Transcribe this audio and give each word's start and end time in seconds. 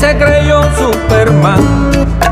Se 0.00 0.16
creyó 0.16 0.62
Superman, 0.78 1.60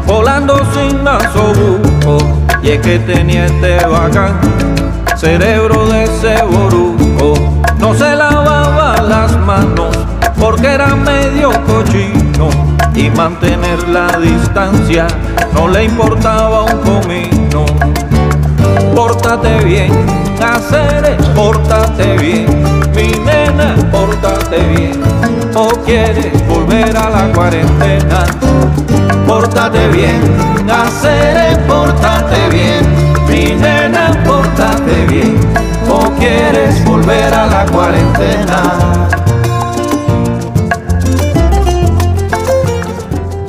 volando 0.07 0.59
sin 0.73 1.05
nasobuco. 1.05 2.19
Y 2.63 2.71
es 2.71 2.81
que 2.81 2.99
tenía 3.01 3.45
este 3.45 3.85
bacán, 3.87 4.41
cerebro 5.17 5.87
de 5.87 6.05
ese 6.05 6.43
boruco. 6.45 7.35
No 7.79 7.93
se 7.95 8.17
lavaba 8.17 8.97
las 9.03 9.39
manos 9.41 9.95
porque 10.41 10.67
era 10.67 10.97
medio 10.97 11.51
cochino. 11.67 12.49
Y 12.95 13.11
mantener 13.11 13.87
la 13.89 14.19
distancia 14.19 15.07
no 15.53 15.69
le 15.69 15.85
importaba 15.85 16.65
un 16.65 16.79
comino. 16.79 17.67
Pórtate 18.95 19.63
bien, 19.65 19.93
hacer 20.43 21.17
pórtate 21.35 22.17
bien, 22.17 22.47
mi 22.95 23.11
nena, 23.25 23.77
pórtate 23.93 24.59
bien, 24.75 25.01
o 25.59 25.71
quieres 25.85 26.47
volver 26.47 26.97
a 26.97 27.11
la 27.11 27.33
cuarentena. 27.33 28.27
Pórtate 29.27 29.89
bien, 29.89 30.23
hacer 30.71 31.59
pórtate 31.67 32.49
bien, 32.51 32.85
mi 33.29 33.61
nena, 33.61 34.23
pórtate 34.25 35.07
bien, 35.07 35.37
o 35.91 36.11
quieres 36.17 36.85
volver 36.85 37.35
a 37.35 37.47
la 37.47 37.67
cuarentena. 37.67 39.09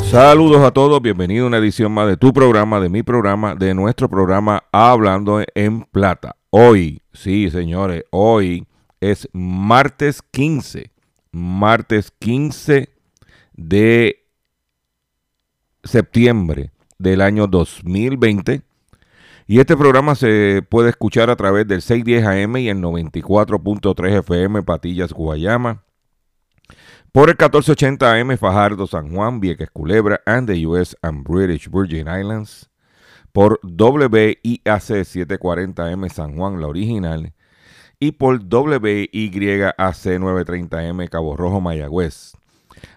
Saludos 0.10 0.64
a 0.64 0.72
todos, 0.72 1.00
bienvenido 1.04 1.44
a 1.46 1.48
una 1.48 1.58
edición 1.58 1.92
más 1.92 2.08
de 2.08 2.18
tu 2.18 2.34
programa, 2.34 2.80
de 2.80 2.90
mi 2.90 3.04
programa, 3.04 3.54
de 3.54 3.76
nuestro 3.76 4.10
programa 4.10 4.64
Hablando 4.72 5.44
en 5.54 5.84
Plata. 5.84 6.36
Hoy, 6.50 7.04
sí 7.14 7.52
señores, 7.52 8.04
hoy 8.10 8.66
es 9.00 9.30
martes 9.32 10.24
15, 10.32 10.90
martes 11.32 12.12
15 12.20 12.90
de 13.54 14.26
septiembre 15.84 16.72
del 16.98 17.22
año 17.22 17.48
2020. 17.48 18.62
Y 19.48 19.60
este 19.60 19.76
programa 19.76 20.16
se 20.16 20.64
puede 20.70 20.90
escuchar 20.90 21.30
a 21.30 21.36
través 21.36 21.68
del 21.68 21.82
610 21.82 22.26
AM 22.26 22.58
y 22.58 22.70
el 22.70 22.78
94.3 22.78 24.20
FM 24.20 24.62
Patillas 24.64 25.12
Guayama 25.12 25.84
por 27.12 27.30
el 27.30 27.36
1480 27.36 28.14
AM 28.14 28.38
Fajardo, 28.38 28.86
San 28.86 29.12
Juan, 29.12 29.40
Vieques 29.40 29.72
Culebra, 29.72 30.22
and 30.28 30.48
the 30.48 30.68
US 30.68 30.96
and 31.02 31.24
British 31.24 31.68
Virgin 31.68 32.08
Islands. 32.08 32.70
Por 33.32 33.60
WIAC 33.64 34.64
740M 34.64 36.10
San 36.10 36.38
Juan, 36.38 36.62
la 36.62 36.68
original. 36.68 37.34
Y 38.00 38.14
por 38.14 38.36
WYAC 38.36 39.76
930M 39.78 41.10
Cabo 41.10 41.36
Rojo, 41.36 41.60
Mayagüez. 41.60 42.34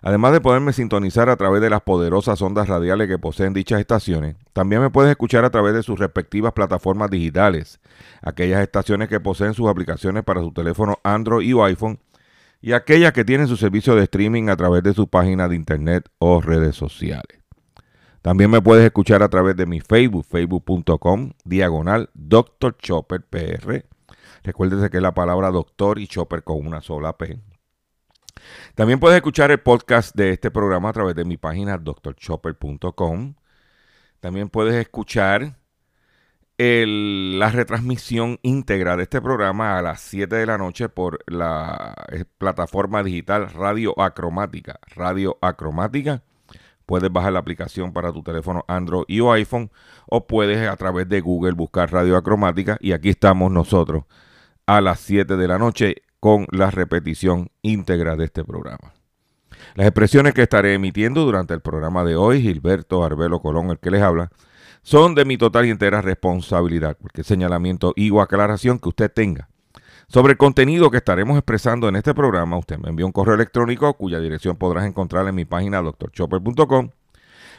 Además 0.00 0.32
de 0.32 0.40
poderme 0.40 0.72
sintonizar 0.72 1.28
a 1.28 1.36
través 1.36 1.60
de 1.60 1.70
las 1.70 1.82
poderosas 1.82 2.40
ondas 2.40 2.68
radiales 2.68 3.08
que 3.08 3.18
poseen 3.18 3.52
dichas 3.52 3.80
estaciones, 3.80 4.36
también 4.52 4.80
me 4.80 4.90
puedes 4.90 5.10
escuchar 5.10 5.44
a 5.44 5.50
través 5.50 5.74
de 5.74 5.82
sus 5.82 5.98
respectivas 5.98 6.52
plataformas 6.52 7.10
digitales, 7.10 7.80
aquellas 8.22 8.62
estaciones 8.62 9.08
que 9.08 9.18
poseen 9.18 9.54
sus 9.54 9.68
aplicaciones 9.68 10.22
para 10.22 10.40
su 10.40 10.52
teléfono 10.52 10.98
Android 11.02 11.48
y 11.48 11.60
iPhone 11.60 11.98
y 12.60 12.72
aquellas 12.72 13.12
que 13.12 13.24
tienen 13.24 13.48
su 13.48 13.56
servicio 13.56 13.96
de 13.96 14.04
streaming 14.04 14.48
a 14.48 14.56
través 14.56 14.84
de 14.84 14.94
su 14.94 15.08
página 15.08 15.48
de 15.48 15.56
internet 15.56 16.08
o 16.18 16.40
redes 16.40 16.76
sociales. 16.76 17.40
También 18.22 18.50
me 18.52 18.62
puedes 18.62 18.84
escuchar 18.84 19.24
a 19.24 19.28
través 19.28 19.56
de 19.56 19.66
mi 19.66 19.80
Facebook, 19.80 20.24
facebook.com, 20.24 21.32
diagonal 21.44 22.08
Dr. 22.14 22.76
Chopper 22.78 23.22
PR. 23.22 23.84
Recuérdese 24.42 24.90
que 24.90 24.96
es 24.96 25.02
la 25.02 25.14
palabra 25.14 25.50
doctor 25.50 25.98
y 25.98 26.06
chopper 26.06 26.42
con 26.42 26.66
una 26.66 26.80
sola 26.80 27.16
P. 27.16 27.38
También 28.74 28.98
puedes 28.98 29.16
escuchar 29.16 29.50
el 29.50 29.60
podcast 29.60 30.14
de 30.16 30.30
este 30.30 30.50
programa 30.50 30.88
a 30.88 30.92
través 30.92 31.14
de 31.14 31.24
mi 31.24 31.36
página 31.36 31.78
drchopper.com. 31.78 33.34
También 34.20 34.48
puedes 34.48 34.74
escuchar 34.74 35.56
la 36.58 37.50
retransmisión 37.50 38.38
íntegra 38.42 38.96
de 38.96 39.04
este 39.04 39.20
programa 39.20 39.78
a 39.78 39.82
las 39.82 40.00
7 40.00 40.36
de 40.36 40.46
la 40.46 40.58
noche 40.58 40.88
por 40.88 41.18
la 41.26 41.94
eh, 42.12 42.24
plataforma 42.38 43.02
digital 43.02 43.50
Radio 43.50 43.98
Acromática. 44.00 44.78
Radio 44.94 45.38
Acromática. 45.40 46.22
Puedes 46.86 47.12
bajar 47.12 47.32
la 47.32 47.40
aplicación 47.40 47.92
para 47.92 48.12
tu 48.12 48.22
teléfono 48.22 48.64
Android 48.68 49.04
y 49.08 49.20
o 49.20 49.32
iPhone 49.32 49.72
o 50.06 50.26
puedes 50.26 50.68
a 50.68 50.76
través 50.76 51.08
de 51.08 51.20
Google 51.20 51.52
buscar 51.52 51.90
Radio 51.90 52.16
Acromática 52.16 52.76
y 52.80 52.92
aquí 52.92 53.08
estamos 53.08 53.50
nosotros 53.50 54.04
a 54.66 54.80
las 54.80 55.00
7 55.00 55.36
de 55.36 55.48
la 55.48 55.58
noche 55.58 55.96
con 56.20 56.46
la 56.50 56.70
repetición 56.70 57.50
íntegra 57.62 58.16
de 58.16 58.24
este 58.24 58.44
programa. 58.44 58.94
Las 59.74 59.86
expresiones 59.86 60.34
que 60.34 60.42
estaré 60.42 60.74
emitiendo 60.74 61.24
durante 61.24 61.54
el 61.54 61.60
programa 61.60 62.04
de 62.04 62.16
hoy, 62.16 62.42
Gilberto 62.42 63.04
Arbelo 63.04 63.40
Colón, 63.40 63.70
el 63.70 63.78
que 63.78 63.90
les 63.90 64.02
habla, 64.02 64.30
son 64.82 65.14
de 65.14 65.24
mi 65.24 65.36
total 65.36 65.66
y 65.66 65.70
entera 65.70 66.02
responsabilidad, 66.02 66.96
porque 67.00 67.22
señalamiento 67.22 67.92
y 67.96 68.10
o 68.10 68.20
aclaración 68.20 68.78
que 68.78 68.88
usted 68.88 69.12
tenga 69.12 69.48
sobre 70.12 70.32
el 70.32 70.36
contenido 70.36 70.90
que 70.90 70.98
estaremos 70.98 71.38
expresando 71.38 71.88
en 71.88 71.96
este 71.96 72.12
programa, 72.12 72.58
usted 72.58 72.76
me 72.76 72.90
envía 72.90 73.06
un 73.06 73.12
correo 73.12 73.34
electrónico 73.34 73.94
cuya 73.94 74.20
dirección 74.20 74.56
podrás 74.56 74.84
encontrar 74.84 75.26
en 75.26 75.34
mi 75.34 75.46
página 75.46 75.80
drchopper.com 75.80 76.90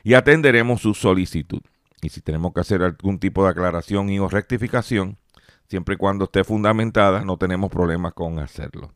y 0.04 0.14
atenderemos 0.14 0.80
su 0.80 0.94
solicitud. 0.94 1.62
Y 2.04 2.10
si 2.10 2.22
tenemos 2.22 2.54
que 2.54 2.60
hacer 2.60 2.84
algún 2.84 3.18
tipo 3.18 3.44
de 3.44 3.50
aclaración 3.50 4.12
y 4.12 4.20
o 4.20 4.30
rectificación, 4.30 5.18
siempre 5.74 5.96
y 5.96 5.98
cuando 5.98 6.26
esté 6.26 6.44
fundamentada, 6.44 7.26
no 7.26 7.38
tenemos 7.38 7.72
problemas 7.72 8.14
con 8.14 8.38
hacerlo. 8.38 8.94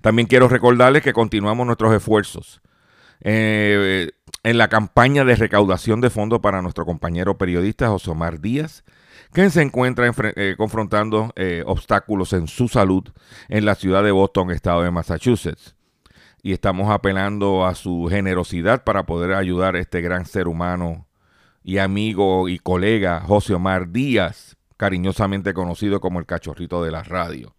También 0.00 0.28
quiero 0.28 0.46
recordarles 0.46 1.02
que 1.02 1.12
continuamos 1.12 1.66
nuestros 1.66 1.92
esfuerzos 1.92 2.62
eh, 3.20 4.10
en 4.44 4.58
la 4.58 4.68
campaña 4.68 5.24
de 5.24 5.34
recaudación 5.34 6.00
de 6.00 6.08
fondos 6.08 6.38
para 6.38 6.62
nuestro 6.62 6.86
compañero 6.86 7.36
periodista 7.36 7.88
José 7.88 8.12
Omar 8.12 8.40
Díaz, 8.40 8.84
que 9.32 9.50
se 9.50 9.60
encuentra 9.62 10.08
eh, 10.36 10.54
confrontando 10.56 11.32
eh, 11.34 11.64
obstáculos 11.66 12.32
en 12.32 12.46
su 12.46 12.68
salud 12.68 13.02
en 13.48 13.64
la 13.64 13.74
ciudad 13.74 14.04
de 14.04 14.12
Boston, 14.12 14.52
estado 14.52 14.82
de 14.82 14.92
Massachusetts. 14.92 15.74
Y 16.44 16.52
estamos 16.52 16.92
apelando 16.92 17.66
a 17.66 17.74
su 17.74 18.06
generosidad 18.08 18.84
para 18.84 19.04
poder 19.04 19.32
ayudar 19.32 19.74
a 19.74 19.80
este 19.80 20.00
gran 20.00 20.26
ser 20.26 20.46
humano 20.46 21.08
y 21.64 21.78
amigo 21.78 22.48
y 22.48 22.60
colega 22.60 23.20
José 23.20 23.54
Omar 23.54 23.90
Díaz, 23.90 24.56
cariñosamente 24.80 25.52
conocido 25.52 26.00
como 26.00 26.18
el 26.20 26.24
cachorrito 26.24 26.82
de 26.82 26.90
la 26.90 27.02
radio. 27.02 27.54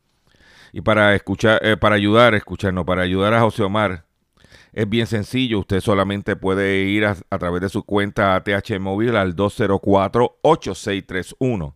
Y 0.73 0.81
para 0.81 1.13
escuchar, 1.13 1.63
eh, 1.63 1.77
para 1.77 1.93
ayudar, 1.93 2.33
escucharnos, 2.33 2.83
para 2.83 3.03
ayudar 3.03 3.35
a 3.35 3.41
José 3.41 3.61
Omar, 3.61 4.05
es 4.73 4.89
bien 4.89 5.05
sencillo. 5.05 5.59
Usted 5.59 5.81
solamente 5.81 6.35
puede 6.35 6.79
ir 6.79 7.05
a, 7.05 7.15
través 7.37 7.61
de 7.61 7.69
su 7.69 7.83
cuenta 7.83 8.33
ATH 8.33 8.79
móvil 8.79 9.15
al 9.15 9.35
204-8631. 9.35 11.75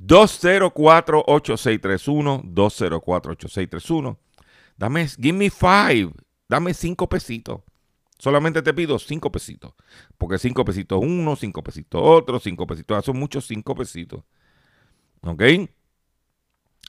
204-8631. 0.00 2.42
204-8631. 2.42 4.16
Dame, 4.76 5.06
give 5.06 5.38
me 5.38 5.50
five. 5.50 6.10
Dame 6.48 6.74
cinco 6.74 7.08
pesitos. 7.08 7.60
Solamente 8.18 8.60
te 8.60 8.74
pido 8.74 8.98
cinco 8.98 9.30
pesitos. 9.30 9.72
Porque 10.18 10.36
cinco 10.38 10.64
pesitos 10.64 10.98
uno, 11.00 11.36
cinco 11.36 11.62
pesitos 11.62 12.00
otro, 12.02 12.40
cinco 12.40 12.66
pesitos. 12.66 13.04
Son 13.04 13.16
muchos 13.16 13.46
cinco 13.46 13.76
pesitos. 13.76 14.24
¿Ok? 15.24 15.42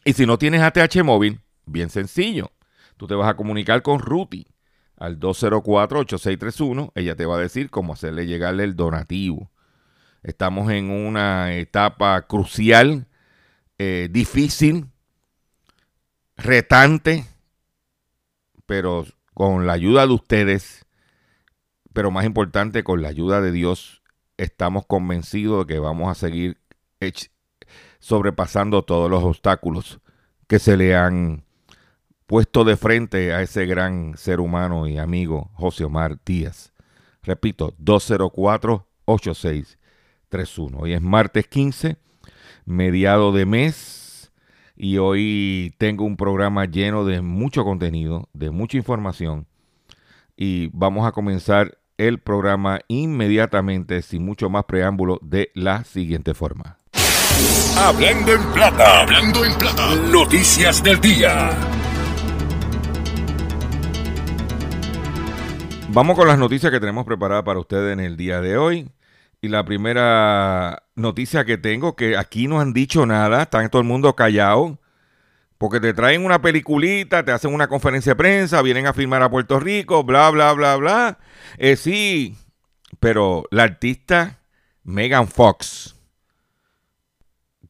Y 0.04 0.14
si 0.14 0.26
no 0.26 0.38
tienes 0.38 0.62
ATH 0.62 1.04
móvil, 1.04 1.40
bien 1.66 1.90
sencillo. 1.90 2.52
Tú 2.98 3.08
te 3.08 3.16
vas 3.16 3.30
a 3.30 3.36
comunicar 3.36 3.82
con 3.82 4.00
Ruti 4.00 4.48
al 4.98 5.20
204-8631. 5.20 6.92
Ella 6.96 7.16
te 7.16 7.26
va 7.26 7.38
a 7.38 7.40
decir 7.40 7.70
cómo 7.70 7.94
hacerle 7.94 8.28
llegarle 8.28 8.64
el 8.64 8.76
donativo. 8.76 9.52
Estamos 10.22 10.72
en 10.72 10.90
una 10.90 11.54
etapa 11.56 12.22
crucial, 12.28 13.08
eh, 13.78 14.10
difícil, 14.12 14.88
retante, 16.36 17.26
pero 18.66 19.06
con 19.34 19.66
la 19.68 19.74
ayuda 19.74 20.08
de 20.08 20.14
ustedes, 20.14 20.86
pero 21.94 22.12
más 22.12 22.26
importante, 22.26 22.84
con 22.84 23.02
la 23.02 23.10
ayuda 23.10 23.42
de 23.42 23.52
Dios, 23.52 24.02
estamos 24.38 24.86
convencidos 24.86 25.66
de 25.66 25.74
que 25.74 25.80
vamos 25.80 26.10
a 26.10 26.16
seguir 26.16 26.58
sobrepasando 28.06 28.84
todos 28.84 29.10
los 29.10 29.24
obstáculos 29.24 30.00
que 30.46 30.60
se 30.60 30.78
le 30.78 30.96
han 30.96 31.44
puesto 32.28 32.64
de 32.64 32.78
frente 32.78 33.34
a 33.34 33.42
ese 33.42 33.66
gran 33.66 34.16
ser 34.16 34.40
humano 34.40 34.86
y 34.86 35.00
amigo 35.00 35.50
José 35.56 35.86
Omar 35.86 36.20
Díaz. 36.24 36.72
Repito, 37.24 37.74
204-8631. 37.80 40.76
Hoy 40.78 40.94
es 40.94 41.02
martes 41.02 41.48
15, 41.48 41.98
mediado 42.66 43.32
de 43.32 43.48
mes, 43.48 44.32
y 44.76 45.00
hoy 45.00 45.74
tengo 45.80 46.06
un 46.06 46.16
programa 46.16 46.66
lleno 46.66 47.06
de 47.06 47.24
mucho 47.24 47.64
contenido, 47.64 48.30
de 48.34 48.52
mucha 48.52 48.78
información, 48.78 49.48
y 50.38 50.70
vamos 50.74 51.08
a 51.08 51.12
comenzar 51.12 51.80
el 51.98 52.20
programa 52.20 52.82
inmediatamente, 52.88 54.04
sin 54.04 54.24
mucho 54.24 54.52
más 54.52 54.66
preámbulo, 54.66 55.18
de 55.24 55.50
la 55.56 55.84
siguiente 55.86 56.36
forma. 56.36 56.78
Hablando 57.78 58.34
en 58.34 58.54
plata, 58.54 59.02
hablando 59.02 59.46
en 59.46 59.58
plata, 59.58 59.96
noticias 60.12 60.84
del 60.84 61.00
día. 61.02 61.50
Vamos 65.90 66.18
con 66.18 66.28
las 66.28 66.38
noticias 66.38 66.72
que 66.72 66.80
tenemos 66.80 67.06
preparadas 67.06 67.44
para 67.46 67.60
ustedes 67.60 67.94
en 67.94 68.02
el 68.02 68.18
día 68.18 68.42
de 68.42 68.58
hoy. 68.58 68.90
Y 69.42 69.48
la 69.48 69.64
primera 69.64 70.84
noticia 70.96 71.46
que 71.46 71.58
tengo, 71.58 71.96
que 71.96 72.18
aquí 72.18 72.48
no 72.48 72.60
han 72.60 72.74
dicho 72.74 73.06
nada, 73.06 73.44
están 73.44 73.70
todo 73.70 73.82
el 73.82 73.88
mundo 73.88 74.16
callado, 74.16 74.80
porque 75.58 75.80
te 75.80 75.94
traen 75.94 76.26
una 76.26 76.42
peliculita, 76.42 77.24
te 77.24 77.32
hacen 77.32 77.54
una 77.54 77.68
conferencia 77.68 78.12
de 78.12 78.18
prensa, 78.18 78.62
vienen 78.62 78.88
a 78.88 78.94
filmar 78.94 79.22
a 79.22 79.30
Puerto 79.30 79.60
Rico, 79.60 80.04
bla, 80.04 80.30
bla, 80.32 80.52
bla, 80.54 80.76
bla. 80.76 81.20
Eh, 81.58 81.76
sí, 81.76 82.36
pero 83.00 83.46
la 83.52 83.64
artista 83.64 84.40
Megan 84.84 85.28
Fox, 85.28 85.95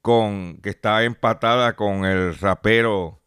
con, 0.06 0.60
que 0.62 0.69
está 0.69 1.04
empatada 1.04 1.75
con 1.75 2.06
el 2.06 2.38
rapero 2.38 3.24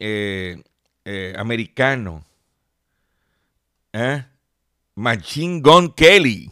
eh, 0.00 0.64
eh, 1.04 1.34
americano, 1.36 2.24
¿Eh? 3.92 4.24
Machine 4.94 5.60
Gun 5.60 5.92
Kelly 5.92 6.50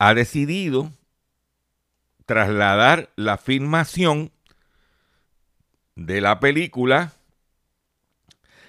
ha 0.00 0.14
decidido 0.14 0.90
trasladar 2.26 3.12
la 3.14 3.38
filmación 3.38 4.32
de 5.94 6.20
la 6.20 6.40
película 6.40 7.12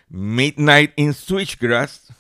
Midnight 0.10 0.94
in 0.96 1.16
Switchgrass, 1.16 2.14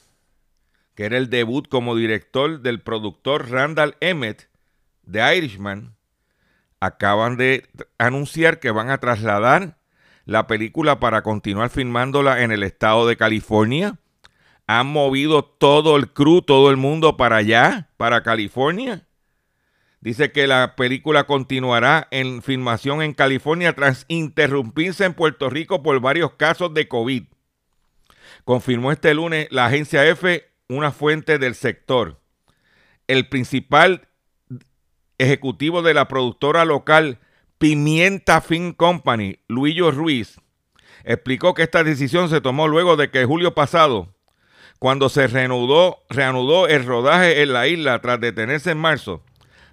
que 0.99 1.05
era 1.05 1.15
el 1.15 1.29
debut 1.29 1.65
como 1.69 1.95
director 1.95 2.59
del 2.59 2.81
productor 2.81 3.49
Randall 3.49 3.95
Emmett 4.01 4.49
de 5.03 5.37
Irishman, 5.37 5.95
acaban 6.81 7.37
de 7.37 7.69
anunciar 7.97 8.59
que 8.59 8.69
van 8.69 8.89
a 8.89 8.97
trasladar 8.97 9.77
la 10.25 10.45
película 10.45 10.99
para 10.99 11.21
continuar 11.21 11.69
filmándola 11.69 12.43
en 12.43 12.51
el 12.51 12.63
estado 12.63 13.07
de 13.07 13.15
California. 13.15 13.97
Han 14.67 14.87
movido 14.87 15.45
todo 15.45 15.95
el 15.95 16.11
crew, 16.11 16.41
todo 16.41 16.69
el 16.69 16.75
mundo 16.75 17.15
para 17.15 17.37
allá, 17.37 17.87
para 17.95 18.21
California. 18.21 19.07
Dice 20.01 20.33
que 20.33 20.47
la 20.47 20.75
película 20.75 21.23
continuará 21.23 22.09
en 22.11 22.41
filmación 22.41 23.01
en 23.01 23.13
California 23.13 23.71
tras 23.71 24.03
interrumpirse 24.09 25.05
en 25.05 25.13
Puerto 25.13 25.49
Rico 25.49 25.81
por 25.81 25.97
varios 26.01 26.33
casos 26.33 26.73
de 26.73 26.89
COVID. 26.89 27.23
Confirmó 28.43 28.91
este 28.91 29.13
lunes 29.13 29.47
la 29.49 29.67
agencia 29.67 30.05
F, 30.05 30.48
una 30.69 30.91
fuente 30.91 31.39
del 31.39 31.55
sector. 31.55 32.21
El 33.07 33.27
principal 33.27 34.07
ejecutivo 35.17 35.81
de 35.81 35.95
la 35.95 36.07
productora 36.07 36.63
local 36.63 37.19
Pimienta 37.57 38.39
Film 38.39 38.71
Company, 38.73 39.39
Luillo 39.47 39.91
Ruiz, 39.91 40.39
explicó 41.03 41.53
que 41.53 41.63
esta 41.63 41.83
decisión 41.83 42.29
se 42.29 42.39
tomó 42.39 42.67
luego 42.67 42.95
de 42.95 43.09
que 43.09 43.25
julio 43.25 43.53
pasado, 43.53 44.15
cuando 44.77 45.09
se 45.09 45.27
reanudó, 45.27 46.03
reanudó 46.09 46.67
el 46.67 46.85
rodaje 46.85 47.41
en 47.41 47.51
la 47.51 47.67
isla 47.67 47.99
tras 47.99 48.21
detenerse 48.21 48.71
en 48.71 48.77
marzo, 48.77 49.23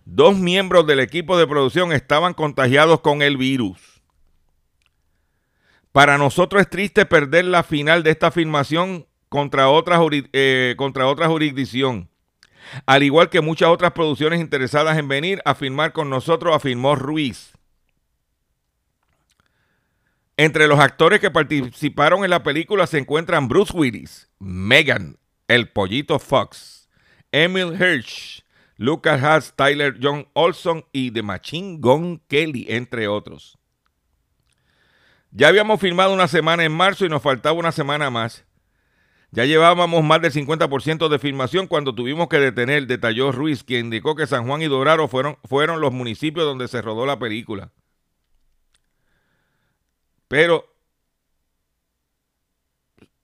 dos 0.05 0.37
miembros 0.37 0.87
del 0.87 0.99
equipo 1.01 1.39
de 1.39 1.47
producción 1.47 1.93
estaban 1.93 2.35
contagiados 2.35 3.01
con 3.03 3.23
el 3.23 3.37
virus. 3.37 3.79
Para 5.93 6.19
nosotros 6.19 6.63
es 6.63 6.71
triste 6.71 7.07
perder 7.07 7.45
la 7.45 7.63
final 7.63 8.03
de 8.03 8.11
esta 8.11 8.31
filmación 8.31 9.07
contra 9.37 9.69
otra, 9.69 10.01
eh, 10.33 10.75
contra 10.79 11.05
jurisdicción. 11.29 12.09
Al 12.87 13.03
igual 13.03 13.29
que 13.29 13.43
muchas 13.43 13.69
otras 13.69 13.93
producciones 13.93 14.41
interesadas 14.41 14.97
en 14.97 15.09
venir 15.09 15.43
a 15.45 15.55
filmar 15.55 15.93
con 15.93 16.09
nosotros, 16.09 16.57
afirmó 16.57 16.97
Ruiz. 16.97 17.53
Entre 20.39 20.67
los 20.67 20.81
actores 20.81 21.21
que 21.21 21.31
participaron 21.31 22.25
en 22.25 22.31
la 22.31 22.43
película 22.43 22.87
se 22.87 22.97
encuentran 22.97 23.47
Bruce 23.47 23.77
Willis, 23.77 24.31
Megan, 24.39 25.19
el 25.49 25.69
pollito 25.69 26.19
Fox, 26.19 26.89
Emil 27.31 27.75
Hirsch, 27.79 28.43
Lucas 28.79 29.23
Haas, 29.23 29.53
Tyler 29.55 29.99
John 30.01 30.29
Olson 30.33 30.87
y 30.93 31.11
The 31.11 31.23
Machine 31.23 31.77
Gun 31.79 32.23
Kelly, 32.27 32.65
entre 32.71 33.07
otros. 33.07 33.59
Ya 35.31 35.49
habíamos 35.49 35.79
filmado 35.79 36.15
una 36.15 36.27
semana 36.27 36.65
en 36.65 36.73
marzo 36.73 37.05
y 37.05 37.11
nos 37.11 37.21
faltaba 37.21 37.59
una 37.59 37.71
semana 37.71 38.09
más. 38.09 38.46
Ya 39.33 39.45
llevábamos 39.45 40.03
más 40.05 40.23
del 40.23 40.33
50% 40.33 41.09
de 41.09 41.19
filmación 41.19 41.67
cuando 41.67 41.95
tuvimos 41.95 42.29
que 42.29 42.39
detener, 42.39 42.87
detalló 42.87 43.33
Ruiz, 43.33 43.65
quien 43.65 43.87
indicó 43.87 44.15
que 44.15 44.27
San 44.27 44.47
Juan 44.47 44.63
y 44.63 44.67
Dorado 44.67 45.09
fueron, 45.09 45.37
fueron 45.45 45.81
los 45.81 45.93
municipios 45.93 46.47
donde 46.47 46.69
se 46.69 46.81
rodó 46.81 47.07
la 47.07 47.19
película. 47.19 47.73
Pero 50.29 50.73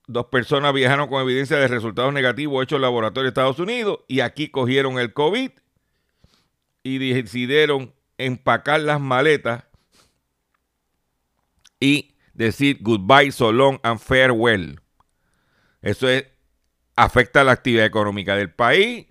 dos 0.07 0.27
personas 0.27 0.73
viajaron 0.75 1.09
con 1.09 1.23
evidencia 1.23 1.57
de 1.57 1.69
resultados 1.69 2.13
negativos 2.13 2.63
hechos 2.63 2.77
en 2.77 2.83
laboratorio 2.83 3.25
de 3.25 3.29
Estados 3.29 3.59
Unidos 3.59 4.01
y 4.09 4.21
aquí 4.21 4.49
cogieron 4.49 4.99
el 4.99 5.13
COVID 5.13 5.51
y 6.83 6.99
decidieron 6.99 7.95
empacar 8.19 8.81
las 8.81 9.01
maletas 9.01 9.65
y 11.81 12.15
decir 12.35 12.79
goodbye, 12.81 13.33
so 13.33 13.53
long 13.53 13.79
and 13.83 13.99
farewell. 13.99 14.82
Eso 15.83 16.09
es, 16.09 16.27
afecta 16.97 17.45
la 17.45 17.53
actividad 17.53 17.85
económica 17.85 18.37
del 18.37 18.53
país, 18.53 19.07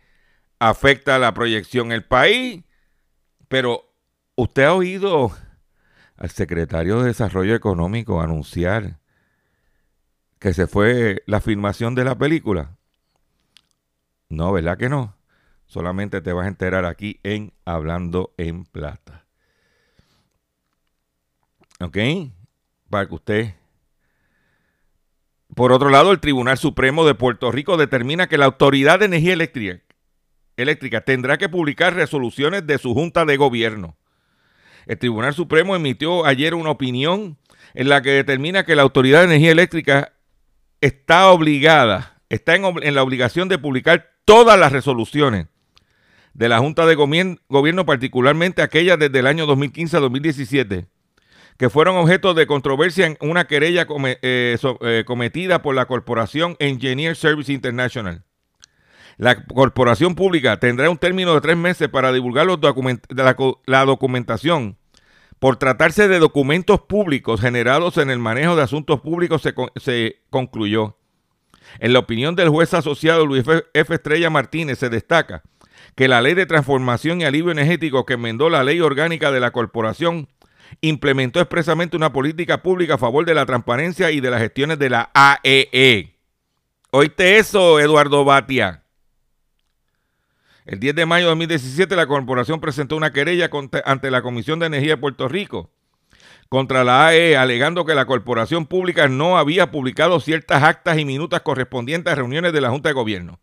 afecta 0.59 1.19
la 1.19 1.33
proyección 1.33 1.89
del 1.89 2.03
país, 2.03 2.63
pero 3.47 3.93
usted 4.35 4.63
ha 4.63 4.73
oído 4.73 5.31
al 6.17 6.29
secretario 6.29 6.99
de 6.99 7.07
Desarrollo 7.07 7.55
Económico 7.55 8.21
anunciar 8.21 8.99
que 10.41 10.53
se 10.53 10.65
fue 10.65 11.21
la 11.27 11.39
filmación 11.39 11.93
de 11.93 12.03
la 12.03 12.17
película? 12.17 12.77
No, 14.27 14.51
¿verdad 14.51 14.75
que 14.75 14.89
no? 14.89 15.15
Solamente 15.67 16.19
te 16.19 16.33
vas 16.33 16.45
a 16.45 16.49
enterar 16.49 16.83
aquí 16.85 17.19
en 17.21 17.53
Hablando 17.63 18.33
en 18.37 18.65
Plata. 18.65 19.25
¿Ok? 21.79 21.97
Para 22.89 23.07
que 23.07 23.15
usted... 23.15 23.60
Por 25.55 25.73
otro 25.73 25.89
lado, 25.89 26.11
el 26.11 26.19
Tribunal 26.19 26.57
Supremo 26.57 27.05
de 27.05 27.15
Puerto 27.15 27.51
Rico 27.51 27.75
determina 27.75 28.27
que 28.27 28.37
la 28.37 28.45
Autoridad 28.45 28.99
de 28.99 29.05
Energía 29.05 29.33
Eléctrica, 29.33 29.81
Eléctrica 30.55 31.01
tendrá 31.01 31.37
que 31.37 31.49
publicar 31.49 31.93
resoluciones 31.93 32.65
de 32.65 32.77
su 32.77 32.93
Junta 32.93 33.25
de 33.25 33.37
Gobierno. 33.37 33.97
El 34.85 34.97
Tribunal 34.97 35.33
Supremo 35.33 35.75
emitió 35.75 36.25
ayer 36.25 36.55
una 36.55 36.71
opinión 36.71 37.37
en 37.73 37.89
la 37.89 38.01
que 38.01 38.11
determina 38.11 38.65
que 38.65 38.75
la 38.75 38.81
Autoridad 38.81 39.19
de 39.19 39.25
Energía 39.25 39.51
Eléctrica 39.51 40.13
está 40.79 41.29
obligada, 41.29 42.21
está 42.29 42.55
en, 42.55 42.95
la 42.95 43.03
obligación 43.03 43.49
de 43.49 43.57
publicar 43.57 44.11
todas 44.25 44.59
las 44.59 44.71
resoluciones 44.71 45.47
de 46.33 46.49
la 46.49 46.59
Junta 46.59 46.85
de 46.85 46.95
Gobierno, 46.95 47.85
particularmente 47.85 48.61
aquellas 48.61 48.97
desde 48.97 49.19
el 49.19 49.27
año 49.27 49.45
2015 49.45 49.97
a 49.97 49.99
2017, 49.99 50.87
que 51.57 51.69
fueron 51.69 51.97
objeto 51.97 52.33
de 52.33 52.47
controversia 52.47 53.05
en 53.05 53.17
una 53.21 53.45
querella 53.45 53.85
eh, 54.21 54.57
eh, 54.81 55.03
cometida 55.05 55.61
por 55.61 55.75
la 55.75 55.85
corporación 55.85 56.55
Engineer 56.59 57.15
Service 57.15 57.51
International. 57.51 58.23
La 59.17 59.45
corporación 59.45 60.15
pública 60.15 60.59
tendrá 60.59 60.89
un 60.89 60.97
término 60.97 61.35
de 61.35 61.41
tres 61.41 61.55
meses 61.55 61.89
para 61.89 62.11
divulgar 62.11 62.47
los 62.47 62.59
la, 62.59 63.85
documentación. 63.85 64.77
Por 65.37 65.57
tratarse 65.57 66.07
de 66.07 66.19
documentos 66.19 66.81
públicos 66.81 67.41
generados 67.41 67.97
en 67.97 68.09
el 68.09 68.19
manejo 68.19 68.55
de 68.55 68.63
asuntos 68.63 69.01
públicos, 69.01 69.43
se, 69.75 70.21
concluyó. 70.29 70.97
En 71.79 71.93
la 71.93 71.99
opinión 71.99 72.35
del 72.35 72.49
juez 72.49 72.73
asociado 72.73 73.25
Luis 73.27 73.43
F. 73.73 73.93
Estrella 73.93 74.29
Martínez, 74.29 74.79
se 74.79 74.89
destaca 74.89 75.43
que 75.95 76.07
la 76.07 76.21
ley 76.21 76.33
de 76.33 76.45
transformación 76.45 77.21
y 77.21 77.25
alivio 77.25 77.51
energético 77.51 78.05
que 78.05 78.13
enmendó 78.13 78.49
la 78.49 78.63
ley 78.63 78.81
orgánica 78.81 79.31
de 79.31 79.39
la 79.39 79.51
corporación 79.51 80.29
implementó 80.79 81.39
expresamente 81.39 81.97
una 81.97 82.13
política 82.13 82.61
pública 82.63 82.93
a 82.93 82.97
favor 82.97 83.25
de 83.25 83.33
la 83.33 83.45
transparencia 83.45 84.11
y 84.11 84.21
de 84.21 84.31
las 84.31 84.41
gestiones 84.41 84.79
de 84.79 84.89
la 84.89 85.11
AEE. 85.13 86.15
¿Oíste 86.91 87.37
eso, 87.37 87.79
Eduardo 87.79 88.23
Batia? 88.23 88.83
El 90.65 90.79
10 90.79 90.95
de 90.95 91.05
mayo 91.05 91.25
de 91.25 91.31
2017 91.31 91.95
la 91.95 92.07
corporación 92.07 92.61
presentó 92.61 92.95
una 92.95 93.11
querella 93.11 93.49
ante 93.85 94.11
la 94.11 94.21
Comisión 94.21 94.59
de 94.59 94.67
Energía 94.67 94.91
de 94.91 95.01
Puerto 95.01 95.27
Rico 95.27 95.71
contra 96.51 96.83
la 96.83 97.07
AE, 97.07 97.37
alegando 97.37 97.85
que 97.85 97.95
la 97.95 98.05
corporación 98.05 98.65
pública 98.65 99.07
no 99.07 99.37
había 99.37 99.71
publicado 99.71 100.19
ciertas 100.19 100.61
actas 100.61 100.99
y 100.99 101.05
minutas 101.05 101.39
correspondientes 101.43 102.11
a 102.11 102.15
reuniones 102.17 102.51
de 102.51 102.59
la 102.59 102.69
Junta 102.69 102.89
de 102.89 102.93
Gobierno. 102.93 103.39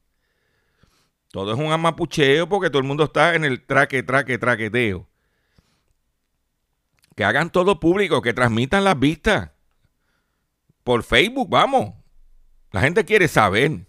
Todo 1.33 1.55
es 1.55 1.59
un 1.59 1.73
amapucheo 1.73 2.51
porque 2.51 2.69
todo 2.69 2.81
el 2.81 2.87
mundo 2.87 3.05
está 3.05 3.35
en 3.35 3.47
el 3.47 3.65
traque, 3.65 4.03
traque, 4.03 4.37
traqueteo. 4.37 5.08
Que 7.19 7.25
hagan 7.25 7.51
todo 7.51 7.81
público, 7.81 8.23
que 8.23 8.33
transmitan 8.33 8.85
las 8.85 8.97
vistas. 8.97 9.51
Por 10.85 11.03
Facebook, 11.03 11.49
vamos. 11.51 11.95
La 12.71 12.81
gente 12.81 13.05
quiere 13.05 13.27
saber. 13.27 13.89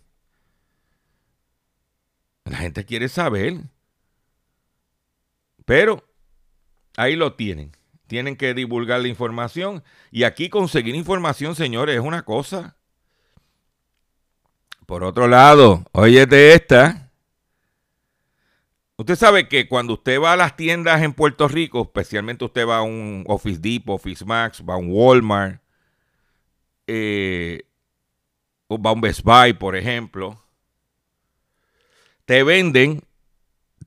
La 2.45 2.57
gente 2.57 2.85
quiere 2.85 3.07
saber. 3.07 3.69
Pero 5.63 6.03
ahí 6.97 7.15
lo 7.15 7.35
tienen. 7.35 7.71
Tienen 8.07 8.35
que 8.35 8.55
divulgar 8.55 8.99
la 8.99 9.09
información. 9.09 9.83
Y 10.09 10.23
aquí 10.23 10.49
conseguir 10.49 10.95
información, 10.95 11.53
señores, 11.53 11.97
es 11.97 12.01
una 12.01 12.23
cosa. 12.23 12.77
Por 14.87 15.03
otro 15.03 15.27
lado, 15.27 15.85
oye 15.91 16.25
de 16.25 16.55
esta. 16.55 17.08
Usted 18.99 19.15
sabe 19.15 19.47
que 19.47 19.69
cuando 19.69 19.93
usted 19.93 20.19
va 20.19 20.33
a 20.33 20.35
las 20.35 20.57
tiendas 20.57 21.01
en 21.01 21.13
Puerto 21.13 21.47
Rico, 21.47 21.83
especialmente 21.83 22.43
usted 22.43 22.67
va 22.67 22.79
a 22.79 22.81
un 22.81 23.23
Office 23.27 23.57
Depot, 23.57 23.95
Office 23.95 24.25
Max, 24.25 24.61
va 24.61 24.73
a 24.73 24.77
un 24.77 24.89
Walmart, 24.91 25.61
eh, 26.85 27.63
o 28.67 28.77
va 28.77 28.89
a 28.89 28.93
un 28.93 28.99
Best 28.99 29.21
Buy, 29.23 29.53
por 29.53 29.77
ejemplo, 29.77 30.43
te 32.25 32.43
venden 32.43 33.01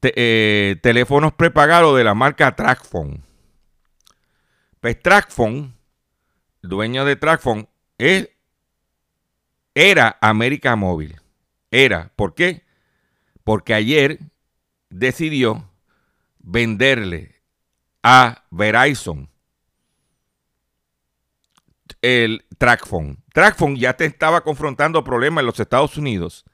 eh, 0.00 0.76
teléfonos 0.82 1.34
prepagados 1.34 1.94
de 1.94 2.04
la 2.04 2.14
marca 2.14 2.56
Trackphone. 2.56 3.22
Pues 4.80 4.98
Trackphone, 4.98 5.74
dueño 6.62 7.04
de 7.04 7.16
Trackphone, 7.16 7.68
era 9.74 10.16
América 10.22 10.74
Móvil. 10.74 11.20
Era. 11.70 12.10
¿Por 12.16 12.34
qué? 12.34 12.64
Porque 13.44 13.74
ayer 13.74 14.31
decidió 14.92 15.70
venderle 16.38 17.42
a 18.02 18.44
Verizon 18.50 19.30
el 22.00 22.44
Trackphone. 22.58 23.22
Trackphone 23.32 23.76
ya 23.76 23.94
te 23.94 24.04
estaba 24.04 24.42
confrontando 24.42 25.04
problemas 25.04 25.42
en 25.42 25.46
los 25.46 25.60
Estados 25.60 25.96
Unidos 25.96 26.44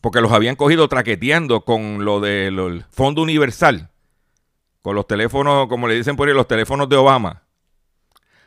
porque 0.00 0.20
los 0.20 0.32
habían 0.32 0.56
cogido 0.56 0.88
traqueteando 0.88 1.64
con 1.64 2.04
lo 2.04 2.20
del 2.20 2.84
Fondo 2.90 3.22
Universal, 3.22 3.90
con 4.82 4.94
los 4.94 5.06
teléfonos, 5.06 5.68
como 5.68 5.88
le 5.88 5.94
dicen 5.94 6.16
por 6.16 6.28
ahí, 6.28 6.34
los 6.34 6.48
teléfonos 6.48 6.88
de 6.88 6.96
Obama. 6.96 7.42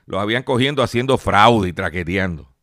Los 0.06 0.22
habían 0.22 0.44
cogiendo 0.44 0.84
haciendo 0.84 1.18
fraude 1.18 1.70
y 1.70 1.74
traqueteando. 1.74 2.54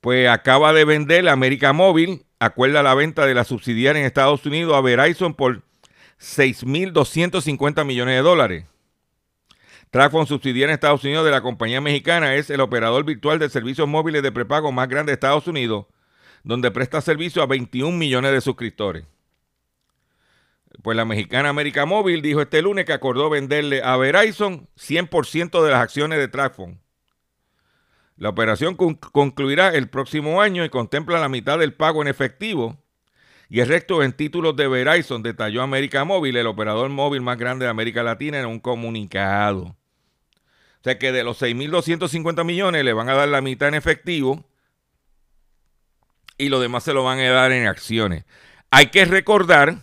Pues 0.00 0.28
acaba 0.28 0.72
de 0.72 0.84
vender 0.84 1.28
América 1.28 1.72
Móvil 1.72 2.26
acuerda 2.44 2.82
la 2.82 2.94
venta 2.94 3.26
de 3.26 3.34
la 3.34 3.44
subsidiaria 3.44 4.00
en 4.00 4.06
Estados 4.06 4.44
Unidos 4.46 4.74
a 4.74 4.80
Verizon 4.80 5.34
por 5.34 5.62
6.250 6.20 7.84
millones 7.84 8.16
de 8.16 8.22
dólares. 8.22 8.64
Tracfone, 9.90 10.26
subsidiaria 10.26 10.72
en 10.72 10.74
Estados 10.74 11.04
Unidos 11.04 11.24
de 11.24 11.30
la 11.30 11.40
compañía 11.40 11.80
mexicana, 11.80 12.34
es 12.34 12.50
el 12.50 12.60
operador 12.60 13.04
virtual 13.04 13.38
de 13.38 13.48
servicios 13.48 13.86
móviles 13.86 14.22
de 14.22 14.32
prepago 14.32 14.72
más 14.72 14.88
grande 14.88 15.10
de 15.10 15.14
Estados 15.14 15.46
Unidos, 15.46 15.86
donde 16.42 16.70
presta 16.70 17.00
servicio 17.00 17.42
a 17.42 17.46
21 17.46 17.96
millones 17.96 18.32
de 18.32 18.40
suscriptores. 18.40 19.04
Pues 20.82 20.96
la 20.96 21.04
mexicana 21.04 21.48
América 21.48 21.86
Móvil 21.86 22.22
dijo 22.22 22.40
este 22.40 22.60
lunes 22.60 22.84
que 22.84 22.92
acordó 22.92 23.30
venderle 23.30 23.82
a 23.82 23.96
Verizon 23.96 24.68
100% 24.76 25.62
de 25.62 25.70
las 25.70 25.80
acciones 25.80 26.18
de 26.18 26.28
Tracfone. 26.28 26.83
La 28.16 28.28
operación 28.28 28.76
concluirá 28.76 29.74
el 29.74 29.88
próximo 29.88 30.40
año 30.40 30.64
y 30.64 30.68
contempla 30.68 31.20
la 31.20 31.28
mitad 31.28 31.58
del 31.58 31.74
pago 31.74 32.00
en 32.02 32.08
efectivo 32.08 32.78
y 33.48 33.60
el 33.60 33.68
resto 33.68 34.02
en 34.02 34.12
títulos 34.12 34.56
de 34.56 34.68
Verizon, 34.68 35.22
detalló 35.22 35.62
América 35.62 36.04
Móvil, 36.04 36.36
el 36.36 36.46
operador 36.46 36.88
móvil 36.90 37.20
más 37.20 37.38
grande 37.38 37.66
de 37.66 37.70
América 37.70 38.02
Latina, 38.02 38.40
en 38.40 38.46
un 38.46 38.58
comunicado. 38.58 39.62
O 39.64 40.82
sea 40.82 40.98
que 40.98 41.12
de 41.12 41.24
los 41.24 41.40
6.250 41.40 42.44
millones 42.44 42.84
le 42.84 42.92
van 42.92 43.08
a 43.08 43.14
dar 43.14 43.28
la 43.28 43.40
mitad 43.40 43.68
en 43.68 43.74
efectivo 43.74 44.44
y 46.36 46.48
lo 46.48 46.60
demás 46.60 46.84
se 46.84 46.92
lo 46.92 47.04
van 47.04 47.20
a 47.20 47.30
dar 47.30 47.52
en 47.52 47.66
acciones. 47.66 48.24
Hay 48.70 48.86
que 48.86 49.04
recordar 49.04 49.78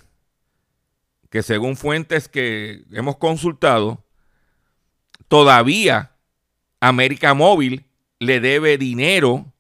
que 1.30 1.44
según 1.44 1.78
fuentes 1.78 2.28
que 2.28 2.84
hemos 2.92 3.18
consultado, 3.18 4.04
todavía 5.28 6.12
América 6.82 7.34
Móvil 7.34 7.86
le 8.22 8.40
debe 8.40 8.78
dinero 8.78 9.52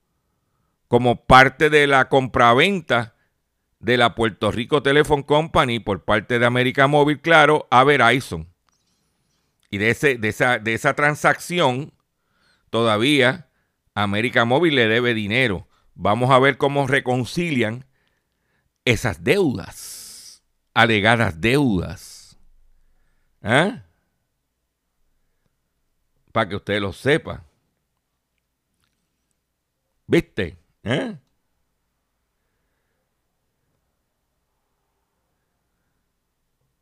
como 0.88 1.26
parte 1.26 1.72
de 1.72 1.88
la 1.88 2.10
compraventa 2.10 3.16
de 3.80 3.98
la 3.98 4.14
Puerto 4.14 4.52
Rico 4.52 4.84
Telephone 4.84 5.26
Company 5.26 5.80
por 5.80 6.04
parte 6.04 6.38
de 6.38 6.46
América 6.46 6.86
Móvil, 6.86 7.22
claro, 7.22 7.68
a 7.72 7.84
Verizon. 7.84 8.48
Y 9.72 9.80
de, 9.80 9.90
ese, 9.90 10.20
de, 10.20 10.28
esa, 10.28 10.60
de 10.60 10.76
esa 10.76 10.94
transacción, 10.94 11.92
todavía 12.70 13.50
América 13.96 14.46
Móvil 14.46 14.76
le 14.76 14.88
debe 14.88 15.16
dinero. 15.16 15.68
Vamos 15.96 16.30
a 16.30 16.38
ver 16.38 16.60
cómo 16.60 16.86
reconcilian 16.86 17.86
esas 18.86 19.24
deudas, 19.24 20.44
alegadas 20.76 21.42
deudas. 21.42 22.38
¿Eh? 23.42 23.82
Para 26.32 26.48
que 26.48 26.58
usted 26.58 26.80
lo 26.80 26.94
sepa. 26.94 27.44
¿Viste? 30.12 30.58
¿Eh? 30.84 31.16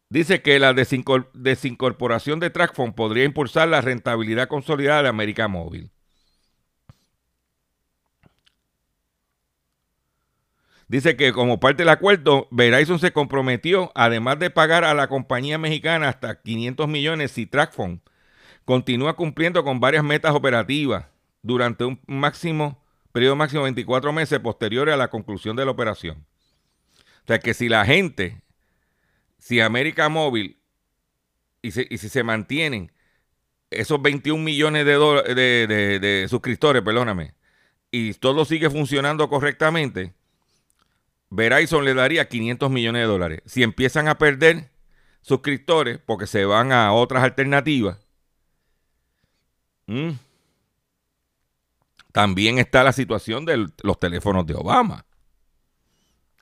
Dice 0.10 0.42
que 0.42 0.58
la 0.58 0.74
desincorporación 0.74 2.40
de 2.40 2.50
Trackphone 2.50 2.94
podría 2.94 3.26
impulsar 3.26 3.68
la 3.68 3.82
rentabilidad 3.82 4.48
consolidada 4.48 5.04
de 5.04 5.10
América 5.10 5.48
Móvil. 5.48 5.92
Dice 10.88 11.16
que 11.16 11.32
como 11.32 11.60
parte 11.60 11.84
del 11.84 11.90
acuerdo, 11.90 12.48
Verizon 12.50 12.98
se 12.98 13.14
comprometió, 13.14 13.92
además 13.94 14.40
de 14.40 14.50
pagar 14.50 14.84
a 14.84 14.96
la 14.96 15.08
compañía 15.08 15.60
mexicana 15.60 16.10
hasta 16.10 16.42
500 16.42 16.88
millones 16.88 17.30
si 17.30 17.46
Trackphone 17.46 18.02
continúa 18.66 19.16
cumpliendo 19.16 19.64
con 19.64 19.80
varias 19.80 20.04
metas 20.04 20.34
operativas 20.34 21.06
durante 21.44 21.86
un 21.86 22.00
máximo 22.08 22.89
periodo 23.20 23.36
máximo 23.36 23.64
de 23.64 23.72
24 23.72 24.14
meses 24.14 24.40
posteriores 24.40 24.94
a 24.94 24.98
la 24.98 25.10
conclusión 25.10 25.54
de 25.58 25.66
la 25.66 25.72
operación. 25.72 26.26
O 27.24 27.28
sea 27.28 27.38
que 27.38 27.54
si 27.54 27.68
la 27.68 27.86
gente, 27.86 28.42
si 29.38 29.60
América 29.60 30.08
Móvil, 30.08 30.58
y, 31.62 31.72
si 31.72 31.98
se 31.98 32.24
mantienen 32.24 32.94
esos 33.72 34.02
21 34.02 34.42
millones 34.42 34.86
de, 34.86 35.68
de, 36.00 36.28
suscriptores, 36.30 36.82
perdóname, 36.82 37.34
y 37.92 38.14
todo 38.14 38.46
sigue 38.46 38.70
funcionando 38.70 39.28
correctamente, 39.28 40.14
Verizon 41.30 41.84
le 41.84 41.96
daría 41.96 42.30
500 42.30 42.72
millones 42.72 43.02
de 43.02 43.08
dólares. 43.08 43.42
Si 43.46 43.64
empiezan 43.64 44.08
a 44.08 44.18
perder 44.18 44.72
suscriptores 45.20 46.00
porque 46.00 46.26
se 46.26 46.46
van 46.46 46.72
a 46.72 46.94
otras 46.94 47.22
alternativas, 47.22 47.98
también 52.12 52.58
está 52.60 52.84
la 52.84 52.92
situación 52.92 53.46
de 53.46 53.68
los 53.84 54.00
teléfonos 54.00 54.46
de 54.46 54.56
Obama. 54.56 55.06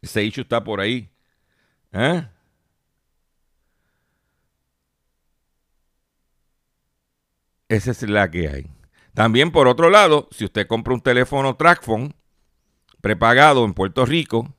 Ese 0.01 0.21
hecho 0.21 0.41
está 0.41 0.63
por 0.63 0.79
ahí. 0.79 1.09
¿Eh? 1.91 2.27
Esa 7.69 7.91
es 7.91 8.01
la 8.03 8.31
que 8.31 8.47
hay. 8.47 8.71
También, 9.13 9.51
por 9.51 9.67
otro 9.67 9.89
lado, 9.89 10.29
si 10.31 10.45
usted 10.45 10.67
compra 10.67 10.93
un 10.93 11.01
teléfono 11.01 11.55
Trackphone 11.55 12.13
prepagado 13.01 13.65
en 13.65 13.73
Puerto 13.73 14.05
Rico, 14.05 14.53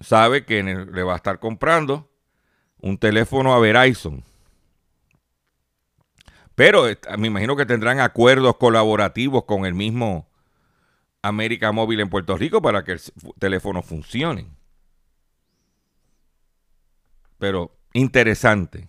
sabe 0.00 0.44
que 0.44 0.62
le 0.62 1.02
va 1.02 1.14
a 1.14 1.16
estar 1.16 1.38
comprando 1.38 2.10
un 2.80 2.98
teléfono 2.98 3.54
a 3.54 3.60
Verizon. 3.60 4.24
Pero 6.54 6.88
eh, 6.88 6.98
me 7.18 7.28
imagino 7.28 7.56
que 7.56 7.66
tendrán 7.66 8.00
acuerdos 8.00 8.56
colaborativos 8.56 9.44
con 9.44 9.66
el 9.66 9.74
mismo 9.74 10.28
América 11.22 11.72
Móvil 11.72 12.00
en 12.00 12.10
Puerto 12.10 12.36
Rico 12.36 12.60
para 12.60 12.84
que 12.84 12.92
el 12.92 13.00
teléfono 13.38 13.82
funcione. 13.82 14.46
Pero 17.38 17.76
interesante. 17.92 18.88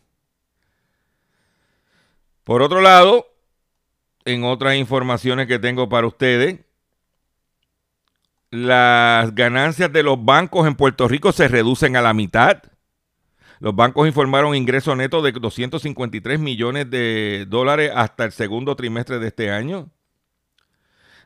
Por 2.43 2.61
otro 2.61 2.81
lado, 2.81 3.25
en 4.25 4.43
otras 4.43 4.75
informaciones 4.75 5.47
que 5.47 5.59
tengo 5.59 5.89
para 5.89 6.07
ustedes, 6.07 6.59
las 8.51 9.33
ganancias 9.33 9.91
de 9.91 10.03
los 10.03 10.23
bancos 10.23 10.67
en 10.67 10.75
Puerto 10.75 11.07
Rico 11.07 11.31
se 11.31 11.47
reducen 11.47 11.95
a 11.95 12.01
la 12.01 12.13
mitad. 12.13 12.61
Los 13.59 13.75
bancos 13.75 14.07
informaron 14.07 14.55
ingresos 14.55 14.97
netos 14.97 15.23
de 15.23 15.31
253 15.31 16.39
millones 16.39 16.89
de 16.89 17.45
dólares 17.47 17.91
hasta 17.95 18.25
el 18.25 18.31
segundo 18.31 18.75
trimestre 18.75 19.19
de 19.19 19.27
este 19.27 19.51
año. 19.51 19.91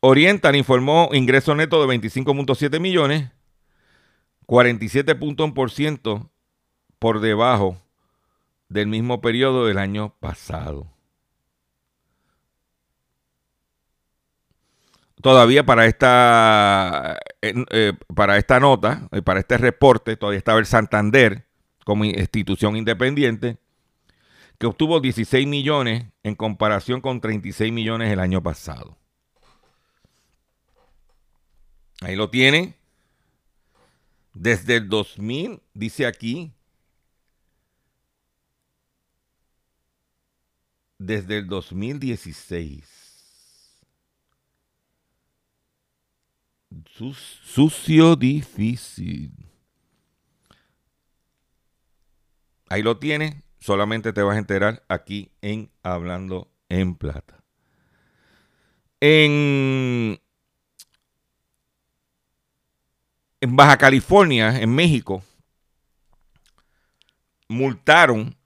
Oriental 0.00 0.56
informó 0.56 1.10
ingreso 1.12 1.54
neto 1.54 1.80
de 1.80 1.86
25.7 1.98 2.80
millones, 2.80 3.30
47.1% 4.46 6.30
por 6.98 7.20
debajo 7.20 7.83
del 8.68 8.86
mismo 8.86 9.20
periodo 9.20 9.66
del 9.66 9.78
año 9.78 10.14
pasado. 10.20 10.90
Todavía 15.20 15.64
para 15.64 15.86
esta, 15.86 17.18
eh, 17.40 17.92
para 18.14 18.36
esta 18.36 18.60
nota, 18.60 19.08
y 19.10 19.22
para 19.22 19.40
este 19.40 19.56
reporte, 19.56 20.16
todavía 20.16 20.38
estaba 20.38 20.58
el 20.58 20.66
Santander 20.66 21.46
como 21.84 22.04
institución 22.04 22.76
independiente, 22.76 23.58
que 24.58 24.66
obtuvo 24.66 25.00
16 25.00 25.46
millones 25.46 26.06
en 26.22 26.34
comparación 26.34 27.00
con 27.00 27.20
36 27.20 27.72
millones 27.72 28.12
el 28.12 28.20
año 28.20 28.42
pasado. 28.42 28.98
Ahí 32.00 32.16
lo 32.16 32.28
tiene. 32.28 32.76
Desde 34.34 34.76
el 34.76 34.88
2000, 34.88 35.62
dice 35.72 36.06
aquí, 36.06 36.52
desde 41.04 41.38
el 41.38 41.46
2016. 41.46 43.04
Sucio 46.96 48.16
difícil. 48.16 49.32
Ahí 52.68 52.82
lo 52.82 52.98
tienes. 52.98 53.36
Solamente 53.60 54.12
te 54.12 54.22
vas 54.22 54.36
a 54.36 54.38
enterar 54.38 54.84
aquí 54.88 55.30
en 55.40 55.70
Hablando 55.82 56.50
en 56.68 56.96
Plata. 56.96 57.42
En, 59.00 60.20
en 63.40 63.56
Baja 63.56 63.76
California, 63.76 64.60
en 64.60 64.74
México, 64.74 65.22
multaron 67.48 68.36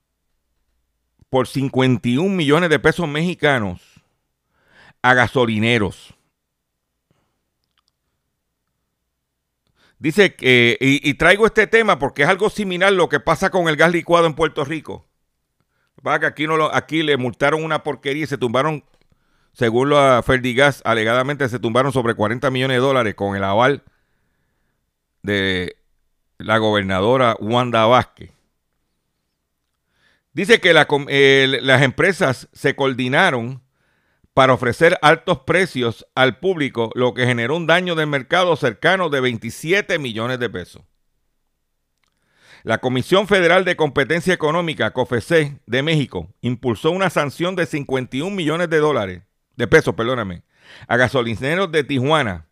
por 1.30 1.46
51 1.46 2.34
millones 2.34 2.70
de 2.70 2.78
pesos 2.78 3.08
mexicanos 3.08 3.80
a 5.02 5.14
gasolineros. 5.14 6.14
Dice 9.98 10.36
que, 10.36 10.76
y, 10.80 11.14
traigo 11.14 11.46
este 11.46 11.66
tema 11.66 11.98
porque 11.98 12.22
es 12.22 12.28
algo 12.28 12.50
similar 12.50 12.88
a 12.88 12.92
lo 12.92 13.08
que 13.08 13.18
pasa 13.18 13.50
con 13.50 13.68
el 13.68 13.76
gas 13.76 13.90
licuado 13.90 14.26
en 14.26 14.34
Puerto 14.34 14.64
Rico. 14.64 15.06
que 16.02 16.26
aquí, 16.26 16.46
no 16.46 16.56
lo, 16.56 16.72
aquí 16.72 17.02
le 17.02 17.16
multaron 17.16 17.64
una 17.64 17.82
porquería 17.82 18.22
y 18.22 18.28
se 18.28 18.38
tumbaron, 18.38 18.84
según 19.52 19.90
la 19.90 20.22
Ferdigas, 20.24 20.82
alegadamente 20.84 21.48
se 21.48 21.58
tumbaron 21.58 21.92
sobre 21.92 22.14
40 22.14 22.48
millones 22.50 22.76
de 22.76 22.80
dólares 22.80 23.14
con 23.16 23.34
el 23.34 23.42
aval 23.42 23.82
de 25.22 25.76
la 26.38 26.58
gobernadora 26.58 27.36
Wanda 27.40 27.84
Vázquez. 27.86 28.37
Dice 30.32 30.60
que 30.60 30.72
las 30.74 31.82
empresas 31.82 32.48
se 32.52 32.76
coordinaron 32.76 33.62
para 34.34 34.52
ofrecer 34.52 34.96
altos 35.02 35.40
precios 35.40 36.06
al 36.14 36.38
público, 36.38 36.92
lo 36.94 37.12
que 37.12 37.26
generó 37.26 37.56
un 37.56 37.66
daño 37.66 37.96
del 37.96 38.06
mercado 38.06 38.54
cercano 38.54 39.08
de 39.08 39.20
27 39.20 39.98
millones 39.98 40.38
de 40.38 40.48
pesos. 40.48 40.82
La 42.62 42.78
Comisión 42.78 43.26
Federal 43.26 43.64
de 43.64 43.76
Competencia 43.76 44.34
Económica, 44.34 44.92
COFECE, 44.92 45.60
de 45.66 45.82
México, 45.82 46.32
impulsó 46.40 46.90
una 46.90 47.10
sanción 47.10 47.56
de 47.56 47.66
51 47.66 48.34
millones 48.34 48.70
de 48.70 48.78
dólares, 48.78 49.22
de 49.56 49.66
pesos, 49.66 49.94
perdóname, 49.94 50.44
a 50.86 50.96
gasolineros 50.96 51.72
de 51.72 51.82
Tijuana, 51.82 52.46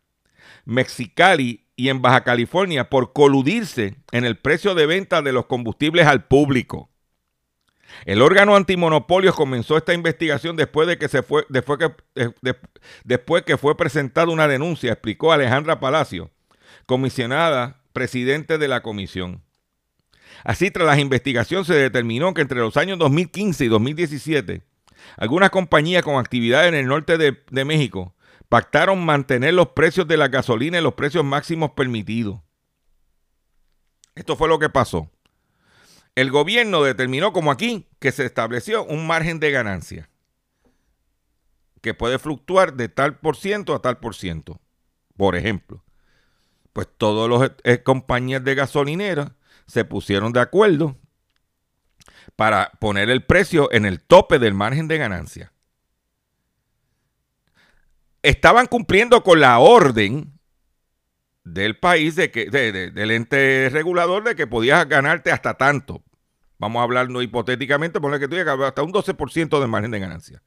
Mexicali 0.65 1.69
y 1.77 1.89
en 1.89 2.03
Baja 2.03 2.25
California 2.25 2.89
por 2.91 3.13
coludirse 3.13 3.97
en 4.11 4.25
el 4.25 4.39
precio 4.39 4.75
de 4.75 4.87
venta 4.87 5.23
de 5.23 5.33
los 5.33 5.47
combustibles 5.47 6.07
al 6.07 6.25
público. 6.25 6.91
El 8.05 8.23
órgano 8.23 8.57
antimonopolio 8.57 9.33
comenzó 9.33 9.77
esta 9.77 9.95
investigación 9.95 10.57
después 10.57 10.89
de 10.89 10.99
que 10.99 11.09
se 11.09 11.23
fue, 11.23 11.45
después 11.49 11.79
que, 11.79 11.93
después 13.05 13.43
que 13.45 13.57
fue 13.57 13.77
presentada 13.77 14.29
una 14.29 14.49
denuncia, 14.49 14.93
explicó 14.93 15.33
Alejandra 15.33 15.81
Palacio, 15.81 16.31
comisionada 16.87 17.81
presidente 17.93 18.59
de 18.59 18.69
la 18.69 18.83
comisión. 18.83 19.43
Así, 20.45 20.71
tras 20.71 20.87
las 20.87 20.99
investigaciones 20.99 21.67
se 21.67 21.75
determinó 21.75 22.35
que 22.35 22.43
entre 22.43 22.61
los 22.61 22.77
años 22.77 22.99
2015 22.99 23.65
y 23.65 23.69
2017, 23.69 24.63
algunas 25.17 25.51
compañías 25.51 26.03
con 26.03 26.17
actividad 26.17 26.69
en 26.69 26.75
el 26.75 26.87
norte 26.87 27.17
de, 27.19 27.43
de 27.51 27.65
México 27.65 28.15
pactaron 28.49 29.05
mantener 29.05 29.55
los 29.55 29.69
precios 29.69 30.07
de 30.07 30.17
la 30.17 30.29
gasolina 30.29 30.79
en 30.79 30.85
los 30.85 30.95
precios 30.95 31.25
máximos 31.25 31.73
permitidos. 31.73 32.41
Esto 34.15 34.37
fue 34.37 34.49
lo 34.49 34.59
que 34.59 34.69
pasó. 34.69 35.11
El 36.17 36.31
gobierno 36.31 36.83
determinó, 36.83 37.33
como 37.33 37.53
aquí, 37.53 37.87
que 38.01 38.11
se 38.11 38.25
estableció 38.25 38.85
un 38.85 39.07
margen 39.07 39.39
de 39.39 39.51
ganancia 39.53 40.11
que 41.83 41.95
puede 41.95 42.19
fluctuar 42.19 42.75
de 42.75 42.89
tal 42.89 43.19
por 43.19 43.37
ciento 43.37 43.75
a 43.75 43.81
tal 43.81 43.99
por 43.99 44.17
ciento. 44.17 44.61
Por 45.17 45.37
ejemplo, 45.37 45.85
pues 46.73 46.89
todas 46.97 47.31
las 47.31 47.53
eh, 47.63 47.83
compañías 47.83 48.43
de 48.43 48.55
gasolinera 48.55 49.37
se 49.67 49.85
pusieron 49.85 50.33
de 50.33 50.41
acuerdo 50.41 50.97
para 52.35 52.73
poner 52.81 53.11
el 53.11 53.25
precio 53.25 53.71
en 53.71 53.85
el 53.85 54.01
tope 54.01 54.39
del 54.39 54.55
margen 54.55 54.89
de 54.89 54.99
ganancia. 54.99 55.53
Estaban 58.23 58.67
cumpliendo 58.67 59.23
con 59.23 59.39
la 59.39 59.59
orden 59.59 60.33
del 61.45 61.79
país, 61.79 62.17
de 62.17 62.31
que, 62.33 62.51
del 62.51 63.11
ente 63.13 63.69
regulador, 63.71 64.25
de 64.25 64.35
que 64.35 64.49
podías 64.49 64.89
ganarte 64.89 65.31
hasta 65.31 65.55
tanto. 65.55 66.03
Vamos 66.59 66.81
a 66.81 66.85
hablarlo 66.85 67.23
hipotéticamente, 67.23 68.01
ponle 68.01 68.19
que 68.19 68.29
tú 68.29 68.37
llegas 68.37 68.59
hasta 68.61 68.83
un 68.83 68.93
12% 68.93 69.61
de 69.61 69.67
margen 69.67 69.91
de 69.91 70.01
ganancia. 70.01 70.43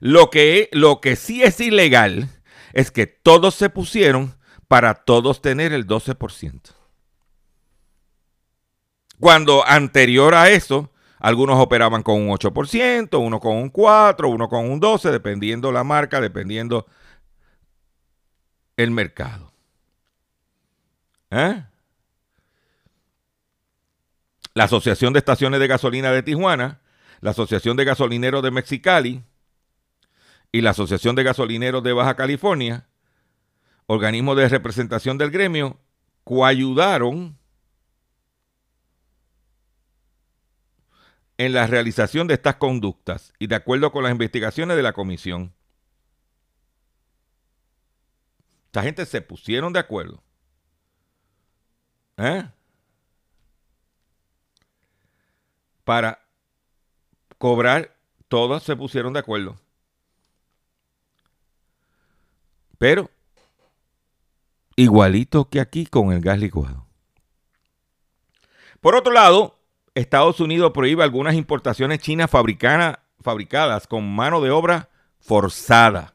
Lo 0.00 0.30
que, 0.30 0.68
lo 0.72 1.00
que 1.00 1.16
sí 1.16 1.42
es 1.42 1.60
ilegal 1.60 2.28
es 2.72 2.90
que 2.90 3.06
todos 3.06 3.54
se 3.54 3.70
pusieron 3.70 4.34
para 4.68 4.94
todos 4.94 5.40
tener 5.40 5.72
el 5.72 5.86
12%. 5.86 6.74
Cuando 9.20 9.66
anterior 9.66 10.34
a 10.34 10.50
eso, 10.50 10.92
algunos 11.18 11.58
operaban 11.58 12.02
con 12.02 12.20
un 12.20 12.28
8%, 12.28 13.18
uno 13.18 13.40
con 13.40 13.56
un 13.56 13.72
4%, 13.72 14.28
uno 14.28 14.48
con 14.48 14.70
un 14.70 14.80
12%, 14.80 15.10
dependiendo 15.10 15.72
la 15.72 15.84
marca, 15.84 16.20
dependiendo 16.20 16.86
el 18.76 18.90
mercado. 18.90 19.52
¿Eh? 21.30 21.64
La 24.54 24.64
Asociación 24.64 25.12
de 25.12 25.18
Estaciones 25.18 25.58
de 25.58 25.66
Gasolina 25.66 26.12
de 26.12 26.22
Tijuana, 26.22 26.80
la 27.20 27.30
Asociación 27.30 27.76
de 27.76 27.84
Gasolineros 27.84 28.42
de 28.42 28.52
Mexicali 28.52 29.24
y 30.52 30.60
la 30.60 30.70
Asociación 30.70 31.16
de 31.16 31.24
Gasolineros 31.24 31.82
de 31.82 31.92
Baja 31.92 32.14
California, 32.14 32.86
organismos 33.86 34.36
de 34.36 34.48
representación 34.48 35.18
del 35.18 35.32
gremio, 35.32 35.80
coayudaron 36.22 37.36
en 41.36 41.52
la 41.52 41.66
realización 41.66 42.28
de 42.28 42.34
estas 42.34 42.56
conductas 42.56 43.32
y 43.40 43.48
de 43.48 43.56
acuerdo 43.56 43.90
con 43.90 44.04
las 44.04 44.12
investigaciones 44.12 44.76
de 44.76 44.82
la 44.84 44.92
comisión. 44.92 45.52
Esta 48.66 48.82
gente 48.82 49.04
se 49.06 49.20
pusieron 49.20 49.72
de 49.72 49.80
acuerdo. 49.80 50.22
¿Eh? 52.16 52.44
Para 55.84 56.20
cobrar, 57.38 57.94
todos 58.28 58.62
se 58.62 58.74
pusieron 58.74 59.12
de 59.12 59.20
acuerdo. 59.20 59.56
Pero, 62.78 63.10
igualito 64.76 65.48
que 65.48 65.60
aquí 65.60 65.86
con 65.86 66.12
el 66.12 66.20
gas 66.20 66.38
licuado. 66.38 66.86
Por 68.80 68.94
otro 68.94 69.12
lado, 69.12 69.58
Estados 69.94 70.40
Unidos 70.40 70.72
prohíbe 70.72 71.04
algunas 71.04 71.34
importaciones 71.34 72.00
chinas 72.00 72.30
fabricadas 72.30 73.86
con 73.86 74.14
mano 74.14 74.40
de 74.40 74.50
obra 74.50 74.90
forzada. 75.20 76.14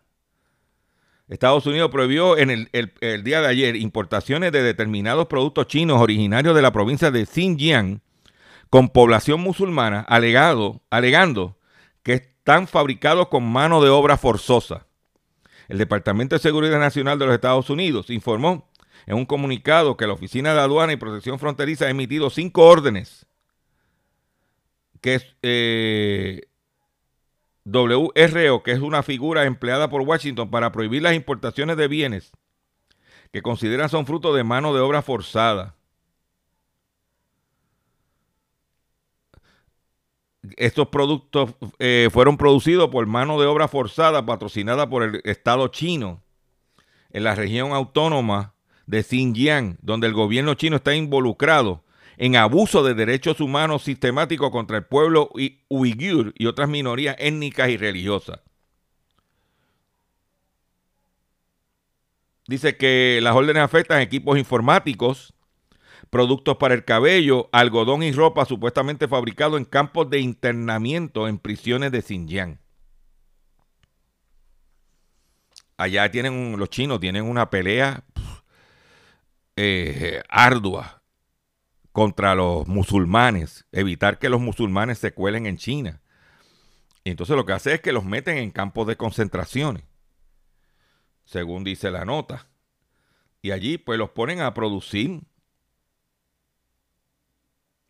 Estados 1.29 1.65
Unidos 1.67 1.91
prohibió 1.91 2.37
en 2.37 2.49
el, 2.49 3.23
día 3.23 3.41
de 3.41 3.47
ayer 3.47 3.75
importaciones 3.75 4.51
de 4.51 4.63
determinados 4.63 5.27
productos 5.27 5.67
chinos 5.67 6.01
originarios 6.01 6.55
de 6.55 6.61
la 6.61 6.71
provincia 6.71 7.11
de 7.11 7.25
Xinjiang 7.25 8.01
con 8.69 8.89
población 8.89 9.41
musulmana, 9.41 10.01
alegado, 10.01 10.81
alegando 10.89 11.57
que 12.03 12.13
están 12.13 12.67
fabricados 12.67 13.27
con 13.27 13.43
mano 13.49 13.81
de 13.81 13.89
obra 13.89 14.17
forzosa. 14.17 14.87
El 15.67 15.77
Departamento 15.77 16.35
de 16.35 16.39
Seguridad 16.39 16.79
Nacional 16.79 17.19
de 17.19 17.25
los 17.25 17.35
Estados 17.35 17.69
Unidos 17.69 18.09
informó 18.09 18.69
en 19.05 19.15
un 19.15 19.25
comunicado 19.25 19.97
que 19.97 20.07
la 20.07 20.13
Oficina 20.13 20.53
de 20.53 20.61
Aduana 20.61 20.93
y 20.93 20.97
Protección 20.97 21.39
Fronteriza 21.39 21.85
ha 21.85 21.89
emitido 21.89 22.29
cinco 22.29 22.65
órdenes 22.65 23.25
que 25.01 25.21
eh, 25.41 26.41
WRO, 27.65 28.63
que 28.63 28.71
es 28.71 28.79
una 28.79 29.03
figura 29.03 29.45
empleada 29.45 29.89
por 29.89 30.01
Washington 30.01 30.49
para 30.49 30.71
prohibir 30.71 31.01
las 31.01 31.15
importaciones 31.15 31.77
de 31.77 31.87
bienes 31.87 32.31
que 33.31 33.41
consideran 33.41 33.89
son 33.89 34.05
fruto 34.05 34.33
de 34.33 34.43
mano 34.43 34.73
de 34.73 34.81
obra 34.81 35.01
forzada. 35.01 35.75
Estos 40.55 40.87
productos 40.87 41.53
eh, 41.79 42.09
fueron 42.11 42.37
producidos 42.37 42.89
por 42.89 43.05
mano 43.05 43.39
de 43.39 43.47
obra 43.47 43.67
forzada 43.67 44.25
patrocinada 44.25 44.89
por 44.89 45.03
el 45.03 45.21
Estado 45.25 45.67
chino 45.67 46.23
en 47.11 47.23
la 47.23 47.35
región 47.35 47.73
autónoma 47.73 48.53
de 48.87 49.03
Xinjiang, 49.03 49.77
donde 49.81 50.07
el 50.07 50.13
gobierno 50.13 50.53
chino 50.53 50.77
está 50.77 50.95
involucrado 50.95 51.83
en 52.17 52.35
abuso 52.35 52.83
de 52.83 52.93
derechos 52.93 53.39
humanos 53.39 53.83
sistemáticos 53.83 54.51
contra 54.51 54.77
el 54.77 54.85
pueblo 54.85 55.29
uigur 55.69 56.33
y 56.37 56.45
otras 56.47 56.69
minorías 56.69 57.15
étnicas 57.19 57.69
y 57.69 57.77
religiosas. 57.77 58.39
Dice 62.47 62.77
que 62.77 63.19
las 63.21 63.35
órdenes 63.35 63.61
afectan 63.61 64.01
equipos 64.01 64.37
informáticos, 64.37 65.33
productos 66.09 66.57
para 66.57 66.73
el 66.73 66.85
cabello, 66.85 67.49
algodón 67.51 68.03
y 68.03 68.11
ropa 68.11 68.45
supuestamente 68.45 69.07
fabricados 69.07 69.57
en 69.57 69.65
campos 69.65 70.09
de 70.09 70.19
internamiento 70.19 71.27
en 71.27 71.37
prisiones 71.37 71.91
de 71.91 72.01
Xinjiang. 72.01 72.59
Allá 75.77 76.11
tienen 76.11 76.57
los 76.57 76.69
chinos 76.69 76.99
tienen 76.99 77.23
una 77.23 77.49
pelea 77.49 78.03
eh, 79.55 80.21
ardua 80.27 81.01
contra 81.91 82.35
los 82.35 82.67
musulmanes, 82.67 83.65
evitar 83.71 84.19
que 84.19 84.29
los 84.29 84.41
musulmanes 84.41 84.99
se 84.99 85.13
cuelen 85.13 85.45
en 85.45 85.57
China. 85.57 86.01
Y 87.03 87.11
entonces 87.11 87.35
lo 87.35 87.45
que 87.45 87.53
hace 87.53 87.73
es 87.73 87.81
que 87.81 87.93
los 87.93 88.05
meten 88.05 88.37
en 88.37 88.51
campos 88.51 88.87
de 88.87 88.97
concentraciones, 88.97 89.83
según 91.25 91.63
dice 91.63 91.91
la 91.91 92.05
nota. 92.05 92.47
Y 93.41 93.51
allí 93.51 93.77
pues 93.77 93.97
los 93.97 94.09
ponen 94.09 94.41
a 94.41 94.53
producir. 94.53 95.21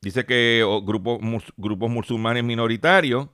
Dice 0.02 0.26
que 0.26 0.64
grupos, 0.84 1.20
grupos 1.58 1.90
musulmanes 1.90 2.44
minoritarios 2.44 3.28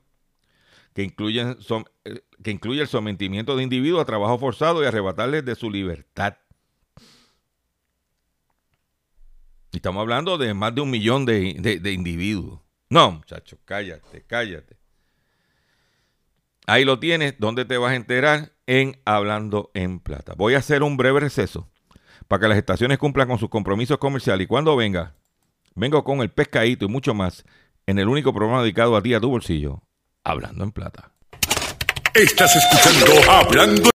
que 0.93 1.03
incluyen, 1.03 1.57
eh, 2.05 2.21
que 2.41 2.51
incluye 2.51 2.81
el 2.81 2.87
sometimiento 2.87 3.55
de 3.55 3.63
individuos 3.63 4.01
a 4.01 4.05
trabajo 4.05 4.39
forzado 4.39 4.81
y 4.81 4.87
arrebatarles 4.87 5.43
de 5.45 5.55
su 5.55 5.69
libertad. 5.69 6.37
estamos 9.73 10.01
hablando 10.01 10.37
de 10.37 10.53
más 10.53 10.73
de 10.73 10.81
un 10.81 10.89
millón 10.89 11.25
de, 11.25 11.91
individuos. 11.93 12.61
No, 12.89 13.11
muchachos, 13.11 13.59
cállate, 13.65 14.23
cállate. 14.25 14.77
Ahí 16.65 16.85
lo 16.85 16.97
tienes, 16.97 17.35
¿dónde 17.39 17.65
te 17.65 17.77
vas 17.77 17.91
a 17.91 17.95
enterar? 17.95 18.53
En 18.67 18.99
Hablando 19.05 19.69
en 19.73 19.99
Plata. 19.99 20.33
Voy 20.35 20.55
a 20.55 20.59
hacer 20.59 20.81
un 20.81 20.97
breve 20.97 21.19
receso 21.19 21.69
para 22.27 22.41
que 22.41 22.47
las 22.47 22.57
estaciones 22.57 22.97
cumplan 22.97 23.27
con 23.27 23.37
sus 23.37 23.49
compromisos 23.49 23.99
comerciales. 23.99 24.45
Y 24.45 24.47
cuando 24.47 24.75
venga, 24.75 25.13
vengo 25.75 26.03
con 26.03 26.21
el 26.21 26.31
pescadito 26.31 26.85
y 26.85 26.87
mucho 26.87 27.13
más 27.13 27.43
en 27.85 27.99
el 27.99 28.07
único 28.07 28.33
programa 28.33 28.61
dedicado 28.61 28.95
a 28.95 29.01
ti, 29.01 29.13
a 29.13 29.19
tu 29.19 29.29
bolsillo, 29.29 29.83
Hablando 30.23 30.63
en 30.63 30.71
Plata. 30.71 31.11
Estás 32.13 32.55
escuchando 32.55 33.31
Hablando 33.31 33.89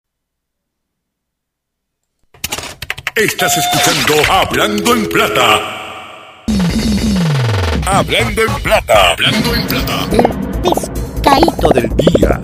Estás 3.14 3.56
escuchando 3.56 4.14
Hablando 4.30 4.94
en 4.94 5.08
Plata. 5.08 6.44
Hablando 7.86 8.42
en 8.42 8.62
Plata. 8.62 9.12
Hablando 9.12 9.54
en 9.54 9.66
Plata. 9.66 10.08
El 10.12 10.62
pescadito 10.62 11.68
del 11.70 11.88
día. 11.96 12.40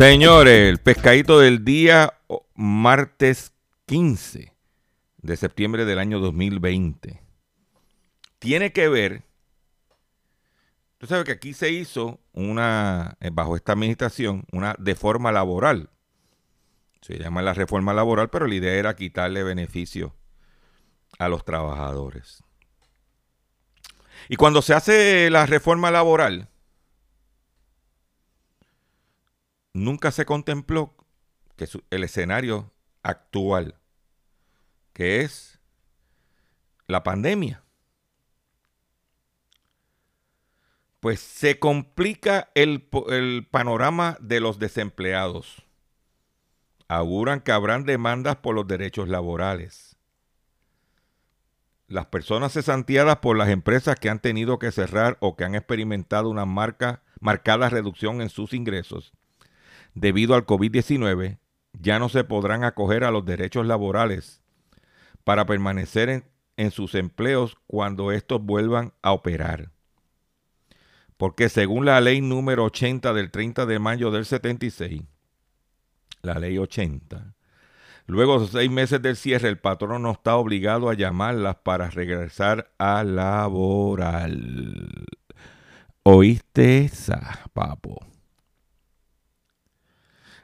Señores, 0.00 0.70
el 0.70 0.78
pescadito 0.78 1.40
del 1.40 1.62
día, 1.62 2.14
martes 2.54 3.52
15 3.84 4.56
de 5.18 5.36
septiembre 5.36 5.84
del 5.84 5.98
año 5.98 6.20
2020 6.20 7.22
tiene 8.38 8.72
que 8.72 8.88
ver, 8.88 9.24
tú 10.96 11.06
sabes 11.06 11.26
que 11.26 11.32
aquí 11.32 11.52
se 11.52 11.70
hizo 11.70 12.18
una, 12.32 13.18
eh, 13.20 13.28
bajo 13.30 13.56
esta 13.56 13.72
administración, 13.72 14.46
una 14.52 14.74
deforma 14.78 15.32
laboral. 15.32 15.90
Se 17.02 17.18
llama 17.18 17.42
la 17.42 17.52
reforma 17.52 17.92
laboral, 17.92 18.30
pero 18.30 18.46
la 18.46 18.54
idea 18.54 18.72
era 18.72 18.96
quitarle 18.96 19.42
beneficio 19.42 20.14
a 21.18 21.28
los 21.28 21.44
trabajadores. 21.44 22.42
Y 24.30 24.36
cuando 24.36 24.62
se 24.62 24.72
hace 24.72 25.28
la 25.28 25.44
reforma 25.44 25.90
laboral, 25.90 26.48
nunca 29.72 30.10
se 30.10 30.24
contempló 30.24 30.94
que 31.56 31.68
el 31.90 32.04
escenario 32.04 32.72
actual, 33.02 33.76
que 34.92 35.20
es 35.20 35.60
la 36.86 37.02
pandemia, 37.02 37.62
pues 41.00 41.20
se 41.20 41.58
complica 41.58 42.50
el, 42.54 42.88
el, 43.08 43.46
panorama 43.50 44.18
de 44.20 44.40
los 44.40 44.58
desempleados. 44.58 45.66
Auguran 46.88 47.40
que 47.40 47.52
habrán 47.52 47.84
demandas 47.84 48.36
por 48.36 48.54
los 48.54 48.66
derechos 48.66 49.08
laborales. 49.08 49.96
Las 51.86 52.06
personas 52.06 52.52
cesanteadas 52.52 53.18
por 53.18 53.36
las 53.36 53.48
empresas 53.48 53.96
que 53.96 54.10
han 54.10 54.20
tenido 54.20 54.58
que 54.58 54.72
cerrar 54.72 55.16
o 55.20 55.36
que 55.36 55.44
han 55.44 55.54
experimentado 55.54 56.28
una 56.28 56.44
marca, 56.44 57.02
marcada 57.20 57.68
reducción 57.68 58.20
en 58.20 58.28
sus 58.28 58.52
ingresos 58.52 59.12
debido 59.94 60.34
al 60.34 60.46
COVID-19 60.46 61.38
ya 61.72 61.98
no 61.98 62.08
se 62.08 62.24
podrán 62.24 62.64
acoger 62.64 63.04
a 63.04 63.10
los 63.10 63.24
derechos 63.24 63.66
laborales 63.66 64.42
para 65.24 65.46
permanecer 65.46 66.24
en, 66.56 66.70
sus 66.70 66.94
empleos 66.94 67.56
cuando 67.66 68.12
estos 68.12 68.42
vuelvan 68.42 68.92
a 69.02 69.12
operar. 69.12 69.70
Porque 71.16 71.48
según 71.48 71.84
la 71.84 72.00
ley 72.00 72.20
número 72.20 72.64
80 72.64 73.12
del 73.12 73.30
30 73.30 73.66
de 73.66 73.78
mayo 73.78 74.10
del 74.10 74.24
76, 74.24 75.02
la 76.22 76.38
ley 76.38 76.58
80, 76.58 77.34
luego 78.06 78.40
de 78.40 78.48
seis 78.48 78.70
meses 78.70 79.00
del 79.00 79.16
cierre, 79.16 79.48
el 79.48 79.58
patrón 79.58 80.02
no 80.02 80.12
está 80.12 80.36
obligado 80.36 80.88
a 80.90 80.94
llamarlas 80.94 81.56
para 81.56 81.88
regresar 81.90 82.70
a 82.78 83.04
laboral. 83.04 84.88
¿Oíste 86.02 86.84
esa, 86.84 87.40
papo? 87.52 88.09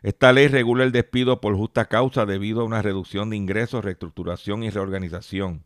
Esta 0.06 0.32
ley 0.32 0.46
regula 0.46 0.84
el 0.84 0.92
despido 0.92 1.40
por 1.40 1.56
justa 1.56 1.86
causa 1.86 2.26
debido 2.26 2.60
a 2.60 2.64
una 2.64 2.80
reducción 2.80 3.28
de 3.28 3.36
ingresos, 3.36 3.84
reestructuración 3.84 4.62
y 4.62 4.70
reorganización. 4.70 5.64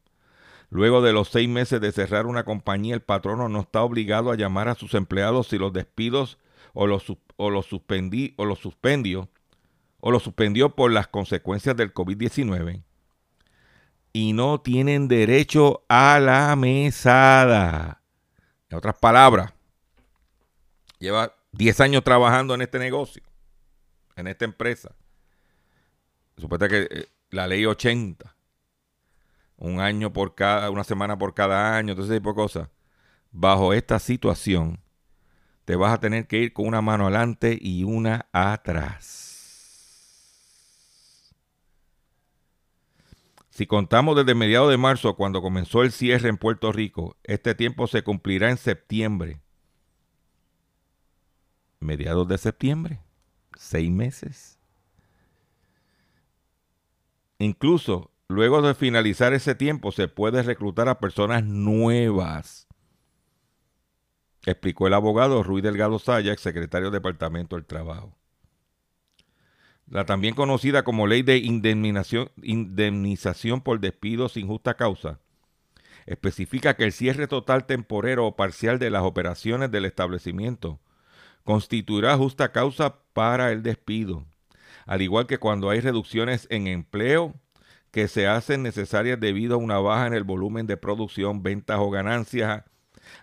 Luego 0.71 1.03
de 1.03 1.13
los 1.13 1.29
seis 1.29 1.47
meses 1.47 1.79
de 1.83 1.93
cerrar 1.93 2.25
una 2.25 2.45
compañía, 2.45 2.95
el 2.95 3.03
patrono 3.03 3.51
no 3.51 3.61
está 3.61 3.83
obligado 3.83 4.31
a 4.31 4.37
llamar 4.37 4.69
a 4.69 4.77
sus 4.77 4.95
empleados 4.95 5.49
si 5.49 5.59
los 5.59 5.75
despidos 5.75 6.39
o 6.73 6.87
los, 6.87 7.05
o 7.37 7.51
los, 7.51 7.67
suspendí, 7.67 8.33
o 8.39 8.47
los 8.47 8.61
suspendió 8.61 9.29
o 10.01 10.11
los 10.11 10.23
suspendió 10.23 10.75
por 10.75 10.91
las 10.91 11.09
consecuencias 11.09 11.77
del 11.77 11.93
COVID-19 11.93 12.83
y 14.15 14.33
no 14.33 14.63
tienen 14.63 15.07
derecho 15.07 15.83
a 15.87 16.19
la 16.19 16.57
mesada. 16.57 18.01
En 18.71 18.79
otras 18.79 18.99
palabras, 18.99 19.53
lleva 20.99 21.35
10 21.53 21.81
años 21.81 22.05
trabajando 22.05 22.55
en 22.55 22.63
este 22.63 22.79
negocio 22.79 23.23
en 24.21 24.29
esta 24.29 24.45
empresa. 24.45 24.95
Supuesta 26.37 26.69
que 26.69 26.89
eh, 26.91 27.09
la 27.31 27.47
ley 27.47 27.67
80, 27.67 28.35
un 29.57 29.81
año 29.81 30.13
por 30.13 30.35
cada, 30.35 30.71
una 30.71 30.85
semana 30.85 31.19
por 31.19 31.35
cada 31.35 31.77
año, 31.77 31.95
todo 31.95 32.05
ese 32.05 32.15
tipo 32.15 32.31
de 32.31 32.37
cosas. 32.37 32.69
Bajo 33.33 33.73
esta 33.73 33.99
situación, 33.99 34.81
te 35.65 35.77
vas 35.77 35.93
a 35.93 36.01
tener 36.01 36.27
que 36.27 36.39
ir 36.39 36.53
con 36.53 36.67
una 36.67 36.81
mano 36.81 37.05
adelante 37.05 37.59
y 37.61 37.85
una 37.85 38.27
atrás. 38.33 39.27
Si 43.51 43.67
contamos 43.67 44.17
desde 44.17 44.35
mediados 44.35 44.71
de 44.71 44.79
marzo, 44.79 45.17
cuando 45.17 45.43
comenzó 45.43 45.83
el 45.83 45.93
cierre 45.93 46.31
en 46.31 46.39
Puerto 46.39 46.73
Rico, 46.73 47.17
este 47.25 47.55
tiempo 47.55 47.87
se 47.87 48.03
cumplirá 48.03 48.49
en 48.49 48.57
septiembre. 48.57 49.43
Mediados 51.79 52.27
de 52.27 52.39
septiembre 52.39 53.01
seis 53.61 53.91
meses. 53.91 54.59
Incluso 57.39 58.11
luego 58.27 58.63
de 58.63 58.75
finalizar 58.75 59.35
ese 59.35 59.55
tiempo 59.55 59.93
se 59.93 60.09
puede 60.09 60.43
reclutar 60.43 60.89
a 60.89 60.99
personas 60.99 61.45
nuevas, 61.45 62.67
explicó 64.47 64.87
el 64.87 64.95
abogado 64.95 65.43
Ruiz 65.43 65.63
Delgado 65.63 65.99
Saya, 65.99 66.35
secretario 66.37 66.91
del 66.91 67.01
Departamento 67.01 67.57
del 67.57 67.67
Trabajo. 67.67 68.17
La 69.87 70.07
también 70.07 70.35
conocida 70.35 70.83
como 70.83 71.07
ley 71.07 71.23
de 71.23 71.37
indemnización, 71.37 72.31
indemnización 72.43 73.61
por 73.61 73.81
despido 73.81 74.29
sin 74.31 74.47
justa 74.47 74.75
causa 74.75 75.21
especifica 76.07 76.75
que 76.75 76.85
el 76.85 76.93
cierre 76.93 77.27
total 77.27 77.67
temporero 77.67 78.27
o 78.27 78.37
parcial 78.37 78.79
de 78.79 78.89
las 78.89 79.03
operaciones 79.03 79.71
del 79.71 79.85
establecimiento 79.85 80.81
constituirá 81.45 82.17
justa 82.17 82.53
causa 82.53 82.97
para 83.13 83.53
el 83.53 83.63
despido, 83.63 84.25
al 84.87 85.03
igual 85.03 85.27
que 85.27 85.39
cuando 85.39 85.71
hay 85.71 85.81
reducciones 85.81 86.47
en 86.51 86.67
empleo 86.67 87.35
que 87.91 88.09
se 88.09 88.27
hacen 88.27 88.63
necesarias 88.63 89.19
debido 89.19 89.55
a 89.55 89.59
una 89.59 89.79
baja 89.79 90.07
en 90.07 90.15
el 90.15 90.25
volumen 90.25 90.67
de 90.67 90.77
producción, 90.77 91.43
ventas 91.43 91.79
o 91.81 91.91
ganancias 91.91 92.65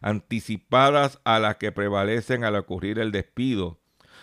anticipadas 0.01 1.19
a 1.23 1.39
las 1.39 1.55
que 1.57 1.71
prevalecen 1.71 2.43
al 2.43 2.55
ocurrir 2.55 2.99
el 2.99 3.11
despido, 3.11 3.79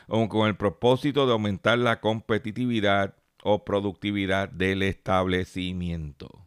o 0.06 0.28
con 0.28 0.48
el 0.48 0.56
propósito 0.56 1.26
de 1.26 1.32
aumentar 1.32 1.78
la 1.78 2.00
competitividad 2.00 3.14
o 3.42 3.64
productividad 3.64 4.48
del 4.48 4.82
establecimiento. 4.82 6.46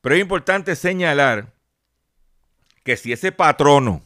Pero 0.00 0.14
es 0.14 0.20
importante 0.20 0.76
señalar 0.76 1.52
que 2.84 2.96
si 2.96 3.12
ese 3.12 3.32
patrono 3.32 4.02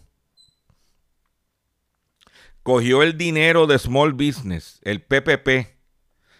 cogió 2.62 3.02
el 3.02 3.18
dinero 3.18 3.66
de 3.66 3.78
Small 3.78 4.12
Business, 4.12 4.80
el 4.82 5.02
PPP, 5.02 5.76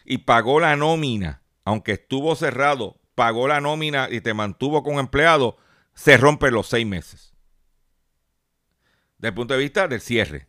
y 0.05 0.19
pagó 0.19 0.61
la 0.61 0.77
nómina, 0.77 1.43
aunque 1.65 1.93
estuvo 1.93 2.35
cerrado, 2.37 3.01
pagó 3.15 3.49
la 3.49 3.61
nómina 3.61 4.09
y 4.11 4.21
te 4.21 4.35
mantuvo 4.35 4.83
con 4.83 4.99
empleado, 4.99 5.57
se 5.95 6.17
rompe 6.17 6.51
los 6.51 6.69
seis 6.69 6.87
meses. 6.87 7.35
Desde 9.19 9.29
el 9.29 9.35
punto 9.35 9.55
de 9.55 9.61
vista 9.61 9.87
del 9.87 10.01
cierre. 10.01 10.49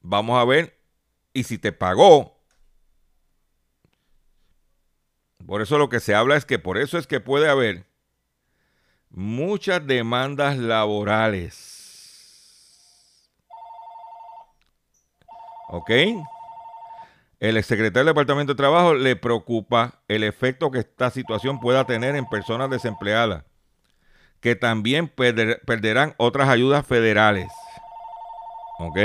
Vamos 0.00 0.40
a 0.40 0.44
ver, 0.44 0.80
y 1.32 1.44
si 1.44 1.58
te 1.58 1.70
pagó, 1.70 2.40
por 5.46 5.62
eso 5.62 5.78
lo 5.78 5.88
que 5.88 6.00
se 6.00 6.14
habla 6.14 6.36
es 6.36 6.44
que 6.44 6.58
por 6.58 6.78
eso 6.78 6.98
es 6.98 7.06
que 7.06 7.20
puede 7.20 7.48
haber 7.48 7.86
muchas 9.10 9.86
demandas 9.86 10.58
laborales 10.58 11.81
¿Ok? 15.72 15.90
El 17.40 17.56
exsecretario 17.56 18.04
del 18.04 18.14
Departamento 18.14 18.52
de 18.52 18.58
Trabajo 18.58 18.92
le 18.92 19.16
preocupa 19.16 20.02
el 20.06 20.22
efecto 20.22 20.70
que 20.70 20.80
esta 20.80 21.10
situación 21.10 21.60
pueda 21.60 21.86
tener 21.86 22.14
en 22.14 22.28
personas 22.28 22.68
desempleadas, 22.68 23.44
que 24.40 24.54
también 24.54 25.08
perderán 25.08 26.14
otras 26.18 26.50
ayudas 26.50 26.86
federales. 26.86 27.50
¿Ok? 28.80 28.98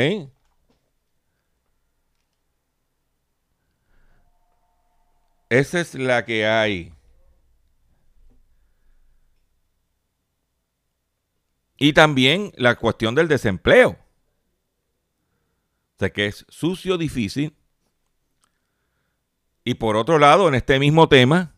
Esa 5.48 5.80
es 5.80 5.96
la 5.96 6.26
que 6.26 6.46
hay. 6.46 6.94
Y 11.78 11.94
también 11.94 12.52
la 12.58 12.76
cuestión 12.76 13.16
del 13.16 13.30
desempleo. 13.30 13.98
O 15.98 16.00
sea 16.00 16.12
que 16.12 16.28
es 16.28 16.46
sucio, 16.48 17.00
difícil. 17.00 17.56
Y 19.64 19.74
por 19.74 19.98
otro 19.98 20.20
lado, 20.20 20.48
en 20.48 20.54
este 20.54 20.78
mismo 20.78 21.10
tema, 21.10 21.56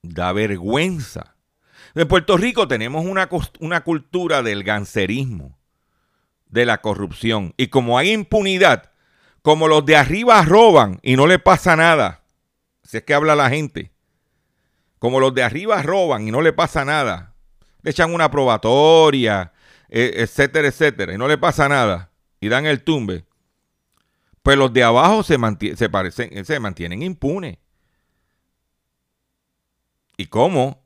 da 0.00 0.32
vergüenza. 0.32 1.36
En 1.94 2.08
Puerto 2.08 2.38
Rico 2.38 2.66
tenemos 2.66 3.04
una, 3.04 3.28
una 3.60 3.84
cultura 3.84 4.42
del 4.42 4.64
gancerismo, 4.64 5.58
de 6.48 6.64
la 6.64 6.80
corrupción. 6.80 7.52
Y 7.58 7.66
como 7.68 7.98
hay 7.98 8.12
impunidad, 8.12 8.90
como 9.42 9.68
los 9.68 9.84
de 9.84 9.96
arriba 9.96 10.42
roban 10.42 11.00
y 11.02 11.16
no 11.16 11.26
le 11.26 11.38
pasa 11.38 11.76
nada, 11.76 12.24
si 12.82 12.96
es 12.96 13.02
que 13.02 13.12
habla 13.12 13.36
la 13.36 13.50
gente, 13.50 13.92
como 14.98 15.20
los 15.20 15.34
de 15.34 15.42
arriba 15.42 15.82
roban 15.82 16.26
y 16.26 16.30
no 16.30 16.40
le 16.40 16.54
pasa 16.54 16.86
nada, 16.86 17.34
le 17.82 17.90
echan 17.90 18.14
una 18.14 18.30
probatoria, 18.30 19.52
etcétera, 19.92 20.68
etcétera, 20.68 21.12
y 21.12 21.18
no 21.18 21.28
le 21.28 21.36
pasa 21.36 21.68
nada, 21.68 22.10
y 22.40 22.48
dan 22.48 22.64
el 22.64 22.82
tumbe, 22.82 23.26
pues 24.42 24.56
los 24.56 24.72
de 24.72 24.82
abajo 24.82 25.22
se, 25.22 25.38
parecen, 25.90 26.44
se 26.44 26.60
mantienen 26.60 27.02
impunes. 27.02 27.58
¿Y 30.16 30.26
cómo? 30.26 30.82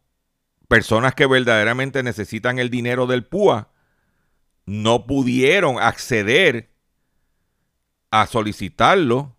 Personas 0.68 1.14
que 1.14 1.26
verdaderamente 1.26 2.02
necesitan 2.02 2.58
el 2.58 2.68
dinero 2.68 3.06
del 3.06 3.24
PUA 3.24 3.70
no 4.66 5.06
pudieron 5.06 5.78
acceder 5.78 6.70
a 8.10 8.26
solicitarlo 8.26 9.36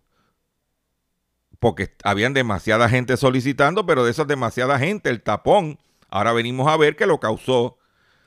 porque 1.58 1.94
habían 2.04 2.32
demasiada 2.32 2.88
gente 2.88 3.16
solicitando, 3.16 3.84
pero 3.84 4.04
de 4.04 4.12
esa 4.12 4.24
demasiada 4.24 4.78
gente, 4.78 5.10
el 5.10 5.22
tapón, 5.22 5.78
ahora 6.08 6.32
venimos 6.32 6.68
a 6.68 6.76
ver 6.76 6.96
que 6.96 7.06
lo 7.06 7.20
causó 7.20 7.77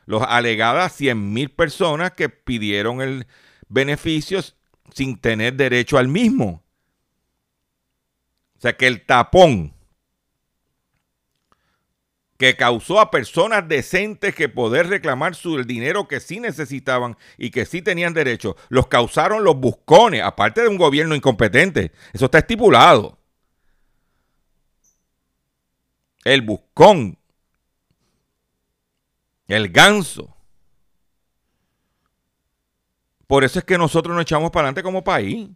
Los 0.05 0.23
alegadas 0.23 0.93
100 0.93 1.33
mil 1.33 1.51
personas 1.51 2.11
que 2.11 2.29
pidieron 2.29 3.01
el 3.01 3.27
beneficio 3.69 4.41
sin 4.93 5.17
tener 5.17 5.53
derecho 5.53 5.97
al 5.97 6.07
mismo. 6.07 6.63
O 8.57 8.61
sea 8.61 8.77
que 8.77 8.87
el 8.87 9.05
tapón 9.05 9.73
que 12.41 12.55
causó 12.55 12.99
a 12.99 13.11
personas 13.11 13.67
decentes 13.67 14.33
que 14.33 14.49
poder 14.49 14.87
reclamar 14.87 15.35
su 15.35 15.57
el 15.57 15.67
dinero 15.67 16.07
que 16.07 16.19
sí 16.19 16.39
necesitaban 16.39 17.15
y 17.37 17.51
que 17.51 17.67
sí 17.67 17.83
tenían 17.83 18.15
derecho, 18.15 18.55
los 18.69 18.87
causaron 18.87 19.43
los 19.43 19.57
buscones, 19.57 20.23
aparte 20.23 20.61
de 20.61 20.67
un 20.67 20.77
gobierno 20.77 21.13
incompetente. 21.13 21.91
Eso 22.13 22.25
está 22.25 22.39
estipulado. 22.39 23.19
El 26.23 26.41
buscón, 26.41 27.19
el 29.51 29.69
ganso. 29.69 30.33
Por 33.27 33.43
eso 33.43 33.59
es 33.59 33.65
que 33.65 33.77
nosotros 33.77 34.15
nos 34.15 34.23
echamos 34.23 34.49
para 34.49 34.67
adelante 34.67 34.83
como 34.83 35.03
país. 35.03 35.49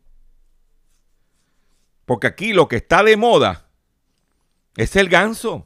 Porque 2.06 2.28
aquí 2.28 2.52
lo 2.52 2.68
que 2.68 2.76
está 2.76 3.04
de 3.04 3.16
moda 3.16 3.70
es 4.76 4.96
el 4.96 5.08
ganso. 5.08 5.66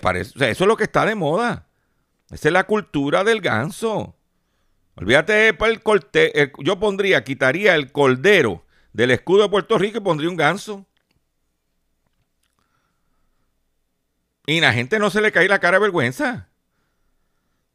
Parece, 0.00 0.50
eso 0.50 0.64
es 0.64 0.68
lo 0.68 0.76
que 0.76 0.84
está 0.84 1.04
de 1.04 1.16
moda. 1.16 1.66
Esa 2.30 2.48
es 2.48 2.52
la 2.52 2.64
cultura 2.64 3.24
del 3.24 3.40
ganso. 3.40 4.14
Olvídate 4.94 5.48
el 5.48 5.82
corte, 5.82 6.52
yo 6.58 6.78
pondría, 6.78 7.24
quitaría 7.24 7.74
el 7.74 7.90
cordero 7.90 8.64
del 8.92 9.10
escudo 9.10 9.42
de 9.42 9.48
Puerto 9.48 9.78
Rico 9.78 9.98
y 9.98 10.02
pondría 10.02 10.30
un 10.30 10.36
ganso. 10.36 10.86
Y 14.46 14.60
la 14.60 14.72
gente 14.72 14.98
no 14.98 15.10
se 15.10 15.20
le 15.20 15.32
cae 15.32 15.48
la 15.48 15.60
cara 15.60 15.78
de 15.78 15.82
vergüenza. 15.82 16.48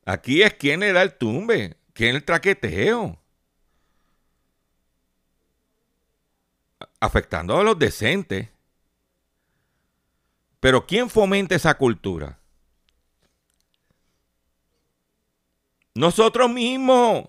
Aquí 0.06 0.42
es 0.42 0.54
quien 0.54 0.80
le 0.80 0.94
da 0.94 1.02
el 1.02 1.18
tumbe, 1.18 1.78
quien 1.94 2.16
el 2.16 2.24
traqueteo. 2.24 3.20
Afectando 7.00 7.58
a 7.58 7.64
los 7.64 7.78
decentes. 7.78 8.50
Pero 10.60 10.86
¿quién 10.86 11.10
fomenta 11.10 11.56
esa 11.56 11.78
cultura? 11.78 12.40
Nosotros 15.94 16.50
mismos. 16.50 17.26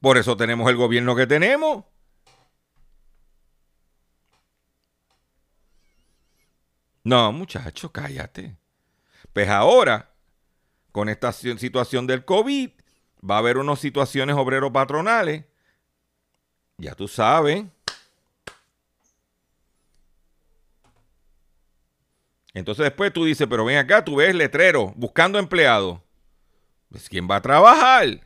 Por 0.00 0.18
eso 0.18 0.36
tenemos 0.36 0.68
el 0.70 0.76
gobierno 0.76 1.16
que 1.16 1.26
tenemos. 1.26 1.84
No, 7.08 7.32
muchachos, 7.32 7.90
cállate. 7.90 8.54
Pues 9.32 9.48
ahora, 9.48 10.12
con 10.92 11.08
esta 11.08 11.32
situación 11.32 12.06
del 12.06 12.26
COVID, 12.26 12.68
va 13.28 13.36
a 13.36 13.38
haber 13.38 13.56
unas 13.56 13.80
situaciones 13.80 14.36
obreros 14.36 14.70
patronales. 14.72 15.46
Ya 16.76 16.94
tú 16.94 17.08
sabes. 17.08 17.64
Entonces 22.52 22.84
después 22.84 23.10
tú 23.10 23.24
dices, 23.24 23.46
pero 23.48 23.64
ven 23.64 23.78
acá, 23.78 24.04
tú 24.04 24.16
ves 24.16 24.34
letrero, 24.34 24.92
buscando 24.94 25.38
empleado. 25.38 26.04
Pues 26.90 27.08
¿quién 27.08 27.26
va 27.26 27.36
a 27.36 27.42
trabajar? 27.42 28.20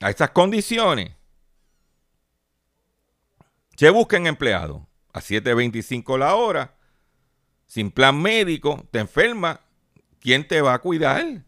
A 0.00 0.10
estas 0.10 0.30
condiciones. 0.30 1.12
Se 3.76 3.90
buscan 3.90 4.26
empleados 4.26 4.82
a 5.12 5.20
7.25 5.20 6.18
la 6.18 6.34
hora, 6.34 6.79
sin 7.70 7.92
plan 7.92 8.20
médico, 8.20 8.84
te 8.90 8.98
enferma, 8.98 9.60
¿quién 10.18 10.48
te 10.48 10.60
va 10.60 10.74
a 10.74 10.80
cuidar? 10.80 11.44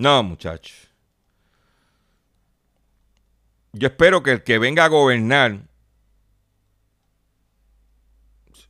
No, 0.00 0.24
muchachos. 0.24 0.90
Yo 3.72 3.86
espero 3.86 4.24
que 4.24 4.32
el 4.32 4.42
que 4.42 4.58
venga 4.58 4.84
a 4.84 4.88
gobernar 4.88 5.68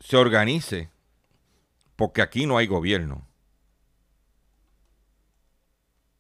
se 0.01 0.17
organice, 0.19 0.91
porque 1.97 2.21
aquí 2.21 2.45
no 2.45 2.59
hay 2.59 2.67
gobierno. 2.67 3.27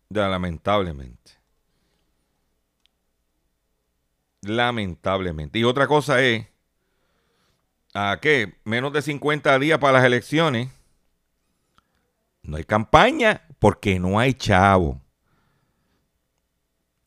lamentablemente. 0.08 1.32
Lamentablemente. 4.40 5.58
Y 5.58 5.64
otra 5.64 5.86
cosa 5.86 6.22
es, 6.22 6.53
¿a 7.94 8.18
qué? 8.20 8.54
Menos 8.64 8.92
de 8.92 9.00
50 9.00 9.58
días 9.58 9.78
para 9.78 9.94
las 9.94 10.04
elecciones. 10.04 10.68
No 12.42 12.56
hay 12.56 12.64
campaña 12.64 13.42
porque 13.58 13.98
no 13.98 14.18
hay 14.18 14.34
chavo. 14.34 15.00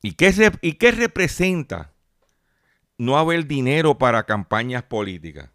¿Y 0.01 0.13
qué, 0.13 0.51
¿Y 0.61 0.73
qué 0.73 0.91
representa 0.91 1.91
no 2.97 3.17
haber 3.17 3.45
dinero 3.45 3.97
para 3.97 4.25
campañas 4.25 4.83
políticas? 4.83 5.49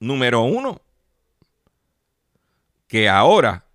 Número 0.00 0.42
uno, 0.42 0.80
que 2.88 3.08
ahora 3.08 3.66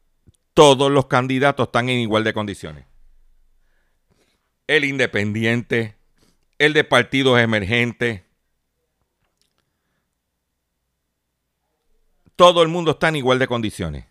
todos 0.54 0.92
los 0.92 1.08
candidatos 1.08 1.68
están 1.68 1.90
en 1.90 2.00
igual 2.00 2.24
de 2.24 2.34
condiciones. 2.34 2.86
El 4.68 4.86
independiente, 4.86 5.96
el 6.58 6.74
de 6.74 6.84
partidos 6.84 7.40
emergentes, 7.40 8.22
todo 12.42 12.64
el 12.64 12.70
mundo 12.70 12.90
está 12.90 13.10
en 13.10 13.18
igual 13.18 13.38
de 13.38 13.46
condiciones. 13.46 14.08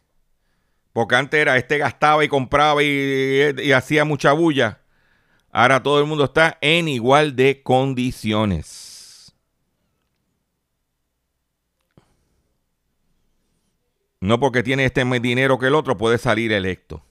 Porque 0.92 1.16
antes 1.16 1.40
era 1.40 1.56
este 1.56 1.78
gastaba 1.78 2.24
y 2.24 2.28
compraba 2.28 2.80
y, 2.80 3.72
hacía 3.72 4.04
mucha 4.04 4.30
bulla. 4.30 4.82
Ahora 5.50 5.82
todo 5.82 5.98
el 5.98 6.06
mundo 6.06 6.26
está 6.26 6.56
en 6.60 6.86
igual 6.86 7.34
de 7.34 7.60
condiciones. 7.64 9.34
No 14.20 14.38
porque 14.38 14.62
tiene 14.62 14.84
este 14.84 15.04
dinero 15.18 15.58
que 15.58 15.66
el 15.66 15.74
otro 15.74 15.98
puede 15.98 16.16
salir 16.16 16.52
electo. 16.52 17.04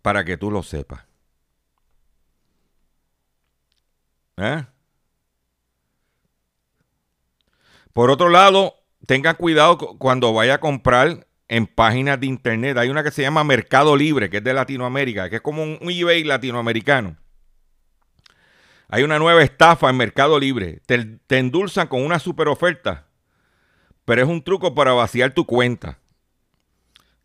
Para 0.00 0.24
que 0.24 0.36
tú 0.36 0.48
lo 0.48 0.62
sepas. 0.62 1.04
¿Eh? 4.36 4.64
Por 7.92 8.10
otro 8.10 8.28
lado, 8.28 8.74
tengan 9.06 9.36
cuidado 9.36 9.78
cuando 9.98 10.32
vaya 10.32 10.54
a 10.54 10.60
comprar 10.60 11.26
en 11.48 11.66
páginas 11.66 12.18
de 12.20 12.26
internet. 12.26 12.78
Hay 12.78 12.88
una 12.88 13.02
que 13.02 13.10
se 13.10 13.22
llama 13.22 13.44
Mercado 13.44 13.96
Libre, 13.96 14.30
que 14.30 14.38
es 14.38 14.44
de 14.44 14.54
Latinoamérica, 14.54 15.28
que 15.28 15.36
es 15.36 15.42
como 15.42 15.62
un 15.62 15.78
eBay 15.82 16.24
latinoamericano. 16.24 17.16
Hay 18.88 19.02
una 19.02 19.18
nueva 19.18 19.42
estafa 19.42 19.90
en 19.90 19.96
Mercado 19.96 20.38
Libre. 20.38 20.80
Te, 20.86 21.18
endulzan 21.38 21.88
con 21.88 22.04
una 22.04 22.18
super 22.18 22.48
oferta 22.48 23.06
pero 24.04 24.22
es 24.22 24.28
un 24.28 24.42
truco 24.42 24.74
para 24.74 24.92
vaciar 24.92 25.32
tu 25.32 25.46
cuenta. 25.46 25.98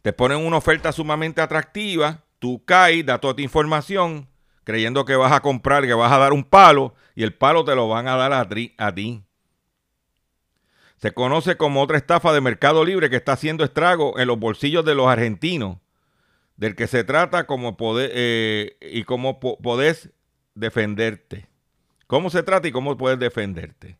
Te 0.01 0.13
ponen 0.13 0.45
una 0.45 0.57
oferta 0.57 0.91
sumamente 0.91 1.41
atractiva, 1.41 2.23
tú 2.39 2.63
caes, 2.65 3.05
das 3.05 3.19
toda 3.19 3.35
tu 3.35 3.41
información, 3.41 4.29
creyendo 4.63 5.05
que 5.05 5.15
vas 5.15 5.31
a 5.31 5.41
comprar, 5.41 5.85
que 5.85 5.93
vas 5.93 6.11
a 6.11 6.17
dar 6.17 6.33
un 6.33 6.43
palo, 6.43 6.93
y 7.15 7.23
el 7.23 7.33
palo 7.33 7.65
te 7.65 7.75
lo 7.75 7.87
van 7.87 8.07
a 8.07 8.15
dar 8.15 8.33
a, 8.33 8.47
ti. 8.93 9.23
Se 10.97 11.13
conoce 11.13 11.57
como 11.57 11.81
otra 11.81 11.97
estafa 11.97 12.33
de 12.33 12.41
Mercado 12.41 12.83
Libre 12.83 13.09
que 13.09 13.17
está 13.17 13.33
haciendo 13.33 13.63
estrago 13.63 14.17
en 14.19 14.27
los 14.27 14.39
bolsillos 14.39 14.83
de 14.83 14.95
los 14.95 15.07
argentinos, 15.07 15.77
del 16.55 16.75
que 16.75 16.87
se 16.87 17.03
trata 17.03 17.45
como 17.45 17.77
eh, 17.99 18.77
y 18.81 19.03
cómo 19.03 19.39
podés 19.39 20.09
defenderte. 20.55 21.47
¿Cómo 22.07 22.29
se 22.29 22.41
trata 22.41 22.67
y 22.67 22.71
cómo 22.71 22.97
puedes 22.97 23.19
defenderte? 23.19 23.97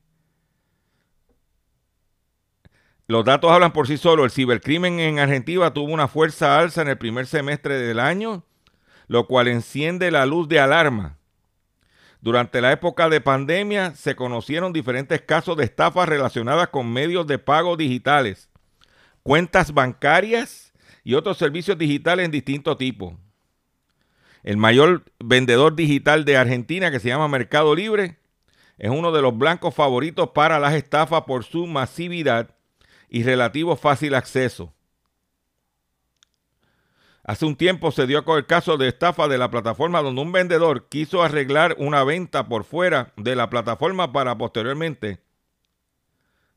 Los 3.06 3.24
datos 3.24 3.52
hablan 3.52 3.74
por 3.74 3.88
sí 3.88 3.98
solos. 3.98 4.26
El 4.26 4.32
cibercrimen 4.32 5.00
en 5.00 5.20
Argentina 5.20 5.74
tuvo 5.74 5.94
una 5.94 6.08
fuerza 6.08 6.60
alza 6.60 6.82
en 6.82 6.90
el 6.90 6.98
primer 6.98 7.28
semestre 7.28 7.76
del 7.76 8.00
año, 8.00 8.44
lo 9.08 9.28
cual 9.28 9.48
enciende 9.48 10.10
la 10.10 10.26
luz 10.26 10.48
de 10.50 10.60
alarma. 10.60 11.18
Durante 12.28 12.60
la 12.60 12.74
época 12.74 13.08
de 13.08 13.22
pandemia 13.22 13.96
se 13.96 14.18
conocieron 14.18 14.74
diferentes 14.74 15.22
casos 15.22 15.56
de 15.56 15.64
estafas 15.64 16.10
relacionadas 16.10 16.68
con 16.68 16.92
medios 16.92 17.26
de 17.26 17.40
pago 17.40 17.78
digitales, 17.78 18.50
cuentas 19.24 19.74
bancarias 19.74 20.74
y 21.06 21.14
otros 21.14 21.38
servicios 21.38 21.78
digitales 21.78 22.26
en 22.26 22.32
distintos 22.32 22.78
tipos. 22.78 23.14
El 24.44 24.58
mayor 24.58 25.06
vendedor 25.24 25.78
digital 25.78 26.26
de 26.26 26.36
Argentina, 26.36 26.92
que 26.92 27.00
se 27.00 27.08
llama 27.08 27.30
Mercado 27.30 27.74
Libre, 27.74 28.18
es 28.78 28.90
uno 28.90 29.14
de 29.14 29.22
los 29.22 29.38
blancos 29.38 29.74
favoritos 29.74 30.32
para 30.32 30.60
las 30.60 30.74
estafas 30.74 31.22
por 31.22 31.46
su 31.46 31.66
masividad 31.66 32.58
y 33.08 33.24
relativo 33.24 33.78
fácil 33.78 34.16
acceso. 34.16 34.74
Hace 37.28 37.46
un 37.46 37.58
tiempo 37.58 37.92
se 37.92 38.08
dio 38.08 38.24
el 38.38 38.46
caso 38.46 38.78
de 38.78 38.88
estafa 38.88 39.28
de 39.28 39.38
la 39.38 39.52
plataforma 39.52 40.02
donde 40.02 40.22
un 40.22 40.32
vendedor 40.32 40.88
quiso 40.88 41.24
arreglar 41.24 41.76
una 41.78 42.06
venta 42.06 42.48
por 42.48 42.64
fuera 42.64 43.12
de 43.18 43.36
la 43.36 43.50
plataforma 43.50 44.14
para 44.14 44.38
posteriormente 44.38 45.20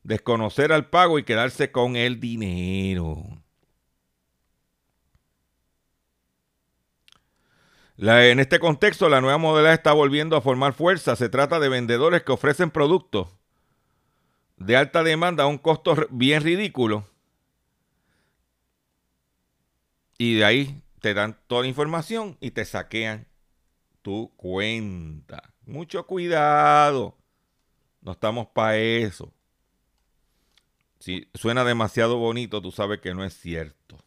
desconocer 0.03 0.71
al 0.71 0.89
pago 0.89 1.19
y 1.19 1.23
quedarse 1.23 1.73
con 1.73 1.97
el 1.97 2.21
dinero. 2.21 3.21
en 7.97 8.39
este 8.39 8.57
contexto, 8.59 9.09
la 9.09 9.19
nueva 9.19 9.37
modalidad 9.37 9.73
está 9.73 9.91
volviendo 9.91 10.37
a 10.37 10.41
formar 10.41 10.71
fuerza. 10.71 11.17
Se 11.17 11.27
trata 11.27 11.59
de 11.59 11.67
vendedores 11.67 12.23
que 12.23 12.31
ofrecen 12.31 12.71
productos 12.71 13.27
de 14.55 14.77
alta 14.77 15.03
demanda 15.03 15.43
a 15.43 15.47
un 15.47 15.57
costo 15.57 16.07
bien 16.11 16.41
ridículo 16.43 17.10
Y 20.21 20.35
de 20.35 20.45
ahí 20.45 20.83
te 20.99 21.15
dan 21.15 21.35
toda 21.47 21.63
la 21.63 21.67
información 21.67 22.37
y 22.39 22.51
te 22.51 22.63
saquean 22.63 23.25
tu 24.03 24.31
cuenta. 24.35 25.55
Mucho 25.65 26.05
cuidado. 26.05 27.17
No 28.01 28.11
estamos 28.11 28.45
para 28.53 28.77
eso. 28.77 29.33
Si 30.99 31.27
suena 31.33 31.63
demasiado 31.63 32.17
bonito, 32.17 32.61
tú 32.61 32.71
sabes 32.71 33.01
que 33.01 33.15
no 33.15 33.23
es 33.23 33.33
cierto. 33.33 33.97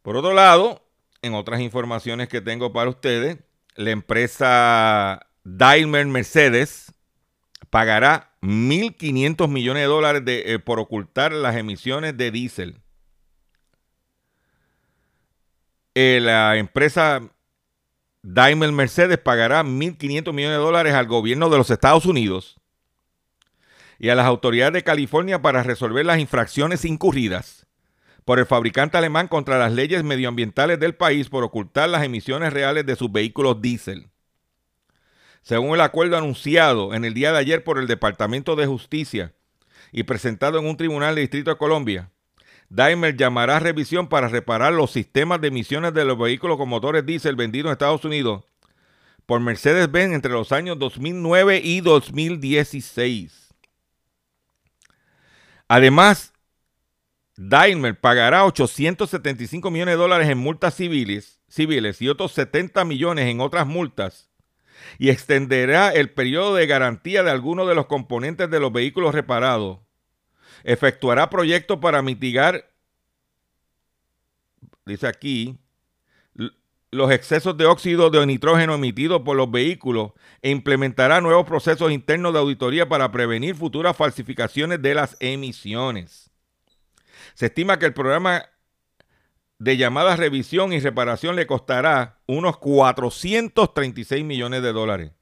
Por 0.00 0.16
otro 0.16 0.32
lado, 0.32 0.88
en 1.20 1.34
otras 1.34 1.60
informaciones 1.60 2.30
que 2.30 2.40
tengo 2.40 2.72
para 2.72 2.88
ustedes, 2.88 3.36
la 3.74 3.90
empresa 3.90 5.26
Daimler 5.44 6.06
Mercedes 6.06 6.94
pagará 7.68 8.34
1.500 8.40 9.48
millones 9.48 9.82
de 9.82 9.86
dólares 9.86 10.22
eh, 10.26 10.58
por 10.58 10.80
ocultar 10.80 11.30
las 11.32 11.56
emisiones 11.56 12.16
de 12.16 12.30
diésel. 12.30 12.80
Eh, 16.00 16.20
la 16.20 16.56
empresa 16.58 17.20
Daimler 18.22 18.70
Mercedes 18.70 19.18
pagará 19.18 19.64
1.500 19.64 20.32
millones 20.32 20.56
de 20.56 20.62
dólares 20.62 20.94
al 20.94 21.08
gobierno 21.08 21.50
de 21.50 21.58
los 21.58 21.72
Estados 21.72 22.06
Unidos 22.06 22.60
y 23.98 24.08
a 24.08 24.14
las 24.14 24.26
autoridades 24.26 24.74
de 24.74 24.84
California 24.84 25.42
para 25.42 25.64
resolver 25.64 26.06
las 26.06 26.20
infracciones 26.20 26.84
incurridas 26.84 27.66
por 28.24 28.38
el 28.38 28.46
fabricante 28.46 28.96
alemán 28.96 29.26
contra 29.26 29.58
las 29.58 29.72
leyes 29.72 30.04
medioambientales 30.04 30.78
del 30.78 30.94
país 30.94 31.28
por 31.28 31.42
ocultar 31.42 31.88
las 31.88 32.04
emisiones 32.04 32.52
reales 32.52 32.86
de 32.86 32.94
sus 32.94 33.10
vehículos 33.10 33.60
diésel. 33.60 34.08
Según 35.42 35.74
el 35.74 35.80
acuerdo 35.80 36.16
anunciado 36.16 36.94
en 36.94 37.04
el 37.04 37.12
día 37.12 37.32
de 37.32 37.38
ayer 37.38 37.64
por 37.64 37.76
el 37.76 37.88
Departamento 37.88 38.54
de 38.54 38.66
Justicia 38.66 39.34
y 39.90 40.04
presentado 40.04 40.60
en 40.60 40.66
un 40.66 40.76
tribunal 40.76 41.16
del 41.16 41.24
Distrito 41.24 41.50
de 41.50 41.58
Colombia, 41.58 42.12
Daimler 42.70 43.16
llamará 43.16 43.56
a 43.56 43.60
revisión 43.60 44.08
para 44.08 44.28
reparar 44.28 44.72
los 44.72 44.90
sistemas 44.90 45.40
de 45.40 45.48
emisiones 45.48 45.94
de 45.94 46.04
los 46.04 46.18
vehículos 46.18 46.58
con 46.58 46.68
motores 46.68 47.06
diésel 47.06 47.36
vendidos 47.36 47.70
en 47.70 47.72
Estados 47.72 48.04
Unidos 48.04 48.44
por 49.24 49.40
Mercedes-Benz 49.40 50.14
entre 50.14 50.32
los 50.32 50.52
años 50.52 50.78
2009 50.78 51.60
y 51.62 51.80
2016. 51.80 53.54
Además, 55.68 56.32
Daimler 57.36 57.98
pagará 57.98 58.44
875 58.46 59.70
millones 59.70 59.92
de 59.92 59.98
dólares 59.98 60.28
en 60.28 60.38
multas 60.38 60.74
civiles, 60.74 61.40
civiles 61.48 62.00
y 62.02 62.08
otros 62.08 62.32
70 62.32 62.84
millones 62.84 63.26
en 63.26 63.40
otras 63.40 63.66
multas 63.66 64.30
y 64.98 65.10
extenderá 65.10 65.90
el 65.90 66.10
periodo 66.10 66.54
de 66.54 66.66
garantía 66.66 67.22
de 67.22 67.30
algunos 67.30 67.68
de 67.68 67.74
los 67.74 67.86
componentes 67.86 68.50
de 68.50 68.60
los 68.60 68.72
vehículos 68.72 69.14
reparados 69.14 69.78
efectuará 70.64 71.30
proyectos 71.30 71.78
para 71.78 72.02
mitigar, 72.02 72.70
dice 74.84 75.06
aquí, 75.06 75.58
los 76.90 77.10
excesos 77.10 77.56
de 77.56 77.66
óxido 77.66 78.10
de 78.10 78.24
nitrógeno 78.24 78.74
emitidos 78.74 79.22
por 79.22 79.36
los 79.36 79.50
vehículos 79.50 80.12
e 80.40 80.50
implementará 80.50 81.20
nuevos 81.20 81.46
procesos 81.46 81.92
internos 81.92 82.32
de 82.32 82.38
auditoría 82.38 82.88
para 82.88 83.12
prevenir 83.12 83.54
futuras 83.54 83.96
falsificaciones 83.96 84.80
de 84.80 84.94
las 84.94 85.16
emisiones. 85.20 86.30
Se 87.34 87.46
estima 87.46 87.78
que 87.78 87.86
el 87.86 87.92
programa 87.92 88.46
de 89.58 89.76
llamada 89.76 90.16
revisión 90.16 90.72
y 90.72 90.80
reparación 90.80 91.36
le 91.36 91.46
costará 91.46 92.20
unos 92.26 92.56
436 92.58 94.24
millones 94.24 94.62
de 94.62 94.72
dólares. 94.72 95.12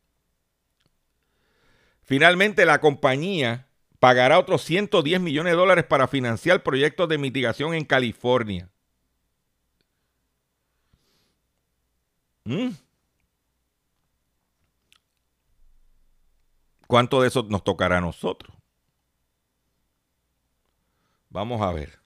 Finalmente, 2.03 2.65
la 2.67 2.81
compañía 2.81 3.67
pagará 3.99 4.39
otros 4.39 4.63
110 4.63 5.21
millones 5.21 5.53
de 5.53 5.57
dólares 5.57 5.85
para 5.85 6.09
financiar 6.09 6.63
proyectos 6.63 7.09
de 7.09 7.19
mitigación 7.19 7.75
en 7.75 7.85
California. 7.85 8.69
¿Mm? 12.45 12.71
¿Cuánto 16.87 17.21
de 17.21 17.29
eso 17.29 17.43
nos 17.49 17.65
tocará 17.65 17.99
a 17.99 18.01
nosotros? 18.01 18.57
Vamos 21.29 21.61
a 21.61 21.73
ver. 21.73 21.99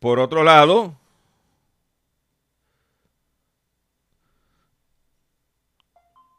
Por 0.00 0.18
otro 0.18 0.42
lado, 0.42 0.96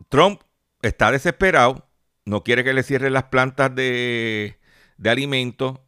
Trump 0.10 0.42
está 0.82 1.12
desesperado 1.12 1.89
no 2.30 2.44
quiere 2.44 2.64
que 2.64 2.74
le 2.74 2.84
cierren 2.84 3.14
las 3.14 3.26
plantas 3.26 3.74
de, 3.74 4.60
alimentos, 5.04 5.80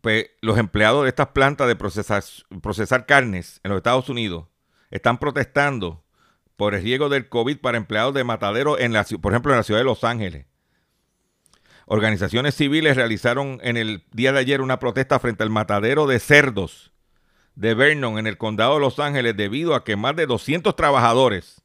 pues 0.00 0.30
los 0.40 0.58
empleados 0.58 1.02
de 1.02 1.08
estas 1.08 1.28
plantas 1.28 1.66
de 1.66 1.76
procesar, 1.76 2.22
procesar 2.62 3.04
carnes 3.04 3.60
en 3.64 3.70
los 3.70 3.78
Estados 3.78 4.08
Unidos 4.08 4.46
están 4.90 5.18
protestando 5.18 6.04
por 6.56 6.74
el 6.74 6.82
riesgo 6.82 7.08
del 7.08 7.28
COVID 7.28 7.58
para 7.58 7.78
empleados 7.78 8.14
de 8.14 8.24
matadero, 8.24 8.78
en 8.78 8.92
la, 8.92 9.04
por 9.20 9.32
ejemplo, 9.32 9.52
en 9.52 9.58
la 9.58 9.62
ciudad 9.62 9.80
de 9.80 9.84
Los 9.84 10.04
Ángeles. 10.04 10.46
Organizaciones 11.86 12.54
civiles 12.54 12.96
realizaron 12.96 13.58
en 13.62 13.76
el 13.76 14.04
día 14.12 14.32
de 14.32 14.38
ayer 14.38 14.60
una 14.60 14.78
protesta 14.78 15.18
frente 15.18 15.42
al 15.42 15.50
matadero 15.50 16.06
de 16.06 16.20
cerdos 16.20 16.92
de 17.56 17.74
Vernon 17.74 18.18
en 18.18 18.26
el 18.26 18.38
condado 18.38 18.74
de 18.74 18.80
Los 18.80 19.00
Ángeles 19.00 19.36
debido 19.36 19.74
a 19.74 19.84
que 19.84 19.96
más 19.96 20.14
de 20.14 20.26
200 20.26 20.76
trabajadores 20.76 21.59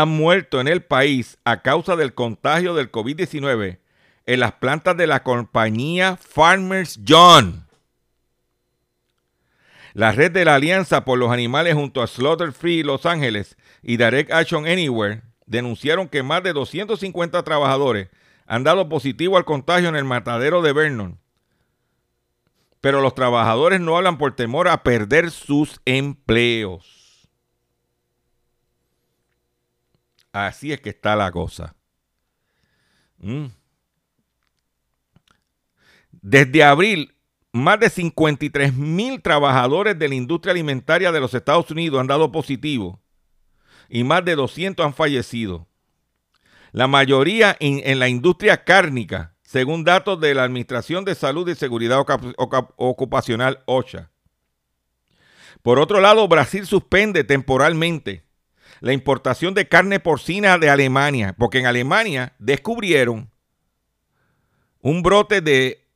han 0.00 0.08
muerto 0.08 0.58
en 0.58 0.68
el 0.68 0.82
país 0.82 1.36
a 1.44 1.60
causa 1.60 1.96
del 1.96 2.14
contagio 2.14 2.72
del 2.72 2.90
COVID-19 2.90 3.78
en 4.24 4.40
las 4.40 4.52
plantas 4.52 4.96
de 4.96 5.06
la 5.06 5.22
compañía 5.22 6.16
Farmers 6.16 6.98
John. 7.06 7.66
La 9.92 10.12
red 10.12 10.32
de 10.32 10.46
la 10.46 10.54
Alianza 10.54 11.04
por 11.04 11.18
los 11.18 11.30
Animales 11.30 11.74
junto 11.74 12.00
a 12.00 12.06
Slaughter 12.06 12.52
Free 12.52 12.82
Los 12.82 13.04
Ángeles 13.04 13.58
y 13.82 13.98
Direct 13.98 14.32
Action 14.32 14.66
Anywhere 14.66 15.24
denunciaron 15.44 16.08
que 16.08 16.22
más 16.22 16.42
de 16.42 16.54
250 16.54 17.42
trabajadores 17.42 18.08
han 18.46 18.64
dado 18.64 18.88
positivo 18.88 19.36
al 19.36 19.44
contagio 19.44 19.90
en 19.90 19.96
el 19.96 20.04
matadero 20.04 20.62
de 20.62 20.72
Vernon. 20.72 21.18
Pero 22.80 23.02
los 23.02 23.14
trabajadores 23.14 23.78
no 23.78 23.98
hablan 23.98 24.16
por 24.16 24.34
temor 24.34 24.68
a 24.68 24.82
perder 24.82 25.30
sus 25.30 25.82
empleos. 25.84 27.01
Así 30.32 30.72
es 30.72 30.80
que 30.80 30.90
está 30.90 31.14
la 31.14 31.30
cosa. 31.30 31.76
Mm. 33.18 33.46
Desde 36.10 36.64
abril, 36.64 37.14
más 37.52 37.78
de 37.80 37.90
53 37.90 38.74
mil 38.74 39.20
trabajadores 39.20 39.98
de 39.98 40.08
la 40.08 40.14
industria 40.14 40.52
alimentaria 40.52 41.12
de 41.12 41.20
los 41.20 41.34
Estados 41.34 41.70
Unidos 41.70 42.00
han 42.00 42.06
dado 42.06 42.32
positivo 42.32 43.00
y 43.88 44.04
más 44.04 44.24
de 44.24 44.34
200 44.34 44.84
han 44.84 44.94
fallecido. 44.94 45.68
La 46.72 46.86
mayoría 46.86 47.54
en, 47.60 47.98
la 47.98 48.08
industria 48.08 48.64
cárnica, 48.64 49.36
según 49.42 49.84
datos 49.84 50.18
de 50.20 50.34
la 50.34 50.44
Administración 50.44 51.04
de 51.04 51.14
Salud 51.14 51.46
y 51.48 51.54
Seguridad 51.54 52.02
Ocupacional 52.76 53.62
OSHA. 53.66 54.10
Por 55.60 55.78
otro 55.78 56.00
lado, 56.00 56.26
Brasil 56.26 56.66
suspende 56.66 57.24
temporalmente 57.24 58.24
la 58.82 58.92
importación 58.92 59.54
de 59.54 59.68
carne 59.68 60.00
porcina 60.00 60.58
de 60.58 60.68
Alemania, 60.68 61.36
porque 61.38 61.60
en 61.60 61.66
Alemania 61.66 62.34
descubrieron 62.40 63.30
un 64.80 65.04
brote 65.04 65.40
de 65.40 65.86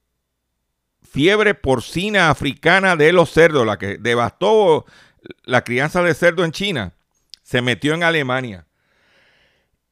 fiebre 1.03 1.55
porcina 1.55 2.31
africana 2.31 2.95
de 2.95 3.13
los 3.13 3.31
cerdos, 3.31 3.67
la 3.67 3.77
que 3.77 3.99
devastó 3.99 4.87
la 5.43 5.65
crianza 5.65 6.01
de 6.05 6.15
cerdo 6.15 6.45
en 6.45 6.53
China, 6.53 6.93
se 7.43 7.61
metió 7.61 7.93
en 7.93 8.05
Alemania. 8.05 8.67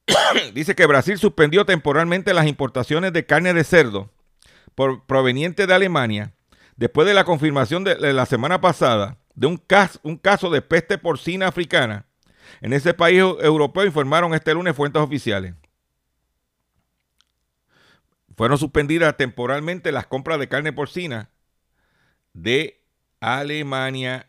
Dice 0.53 0.73
que 0.73 0.85
Brasil 0.85 1.17
suspendió 1.17 1.65
temporalmente 1.65 2.33
las 2.33 2.47
importaciones 2.47 3.11
de 3.11 3.25
carne 3.25 3.53
de 3.53 3.65
cerdo 3.65 4.09
proveniente 5.05 5.67
de 5.67 5.73
Alemania 5.73 6.31
después 6.77 7.05
de 7.05 7.13
la 7.13 7.25
confirmación 7.25 7.83
de, 7.83 8.13
la 8.13 8.25
semana 8.25 8.61
pasada 8.61 9.17
de 9.33 9.47
un 9.47 9.57
caso 9.57 10.49
de 10.49 10.61
peste 10.61 10.97
porcina 10.97 11.49
africana 11.49 12.05
en 12.61 12.73
ese 12.73 12.93
país 12.93 13.19
europeo 13.19 13.85
informaron 13.85 14.33
este 14.33 14.53
lunes 14.53 14.75
fuentes 14.75 15.01
oficiales. 15.01 15.53
Fueron 18.35 18.57
suspendidas 18.57 19.15
temporalmente 19.15 19.91
las 19.91 20.07
compras 20.07 20.39
de 20.39 20.49
carne 20.49 20.73
porcina 20.73 21.29
de 22.33 22.83
Alemania. 23.19 24.27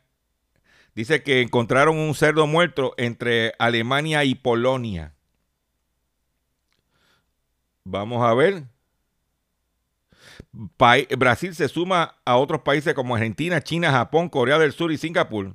Dice 0.94 1.22
que 1.22 1.42
encontraron 1.42 1.98
un 1.98 2.14
cerdo 2.14 2.46
muerto 2.46 2.94
entre 2.96 3.54
Alemania 3.58 4.24
y 4.24 4.34
Polonia. 4.34 5.14
Vamos 7.84 8.24
a 8.24 8.32
ver. 8.34 8.64
Brasil 11.18 11.54
se 11.54 11.68
suma 11.68 12.16
a 12.24 12.36
otros 12.36 12.62
países 12.62 12.94
como 12.94 13.14
Argentina, 13.14 13.60
China, 13.60 13.90
Japón, 13.90 14.28
Corea 14.28 14.58
del 14.58 14.72
Sur 14.72 14.90
y 14.90 14.96
Singapur, 14.96 15.54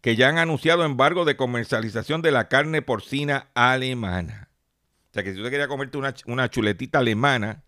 que 0.00 0.16
ya 0.16 0.28
han 0.28 0.38
anunciado 0.38 0.84
embargo 0.84 1.24
de 1.24 1.36
comercialización 1.36 2.22
de 2.22 2.30
la 2.30 2.48
carne 2.48 2.82
porcina 2.82 3.48
alemana. 3.54 4.48
O 5.10 5.14
sea 5.14 5.22
que 5.22 5.32
si 5.32 5.38
usted 5.38 5.50
quería 5.50 5.68
comerte 5.68 5.98
una, 5.98 6.14
una 6.26 6.50
chuletita 6.50 6.98
alemana, 6.98 7.62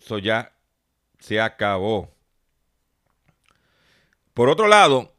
eso 0.00 0.18
ya 0.18 0.52
se 1.18 1.40
acabó. 1.40 2.12
Por 4.34 4.48
otro 4.48 4.66
lado, 4.66 5.12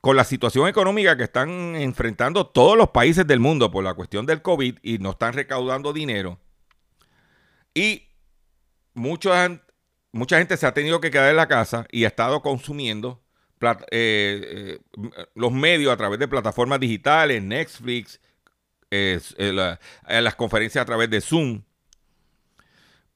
con 0.00 0.16
la 0.16 0.24
situación 0.24 0.68
económica 0.68 1.16
que 1.16 1.24
están 1.24 1.76
enfrentando 1.76 2.46
todos 2.46 2.76
los 2.76 2.90
países 2.90 3.26
del 3.26 3.40
mundo 3.40 3.70
por 3.70 3.84
la 3.84 3.94
cuestión 3.94 4.26
del 4.26 4.42
COVID 4.42 4.78
y 4.82 4.98
no 4.98 5.10
están 5.10 5.32
recaudando 5.32 5.92
dinero, 5.92 6.38
y 7.74 8.08
mucha 8.94 9.58
gente 10.38 10.56
se 10.56 10.66
ha 10.66 10.74
tenido 10.74 11.00
que 11.00 11.10
quedar 11.10 11.30
en 11.30 11.36
la 11.36 11.46
casa 11.46 11.86
y 11.92 12.04
ha 12.04 12.08
estado 12.08 12.42
consumiendo 12.42 13.22
eh, 13.90 14.78
eh, 15.00 15.26
los 15.34 15.52
medios 15.52 15.92
a 15.92 15.96
través 15.96 16.18
de 16.18 16.28
plataformas 16.28 16.80
digitales, 16.80 17.42
Netflix, 17.42 18.20
eh, 18.90 19.20
las 20.06 20.34
conferencias 20.36 20.82
a 20.82 20.86
través 20.86 21.10
de 21.10 21.20
Zoom. 21.20 21.62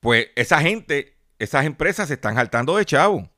Pues 0.00 0.28
esa 0.34 0.60
gente, 0.60 1.16
esas 1.38 1.64
empresas 1.64 2.08
se 2.08 2.14
están 2.14 2.34
saltando 2.34 2.76
de 2.76 2.84
chavo. 2.84 3.30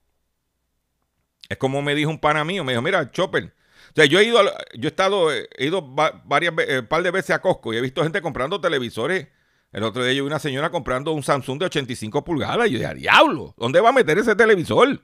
Es 1.48 1.58
como 1.58 1.82
me 1.82 1.94
dijo 1.94 2.10
un 2.10 2.18
pana 2.18 2.44
mío, 2.44 2.64
me 2.64 2.72
dijo, 2.72 2.82
mira, 2.82 3.10
Chopper, 3.10 3.44
o 3.44 3.92
sea, 3.94 4.06
yo 4.06 4.18
he 4.18 4.24
ido, 4.24 4.42
yo 4.74 4.88
he 4.88 4.90
estado, 4.90 5.30
he 5.30 5.46
ido 5.58 5.82
varias, 6.24 6.54
un 6.80 6.86
par 6.86 7.02
de 7.02 7.10
veces 7.10 7.30
a 7.30 7.40
Costco 7.40 7.74
y 7.74 7.76
he 7.76 7.80
visto 7.80 8.02
gente 8.02 8.22
comprando 8.22 8.60
televisores 8.60 9.28
el 9.74 9.82
otro 9.82 10.04
día 10.04 10.12
yo 10.12 10.22
vi 10.22 10.28
una 10.28 10.38
señora 10.38 10.70
comprando 10.70 11.10
un 11.10 11.24
Samsung 11.24 11.58
de 11.58 11.66
85 11.66 12.22
pulgadas. 12.24 12.68
Y 12.68 12.74
yo 12.74 12.78
dije, 12.78 12.94
diablo, 12.94 13.54
¿dónde 13.58 13.80
va 13.80 13.88
a 13.88 13.92
meter 13.92 14.16
ese 14.16 14.36
televisor? 14.36 15.00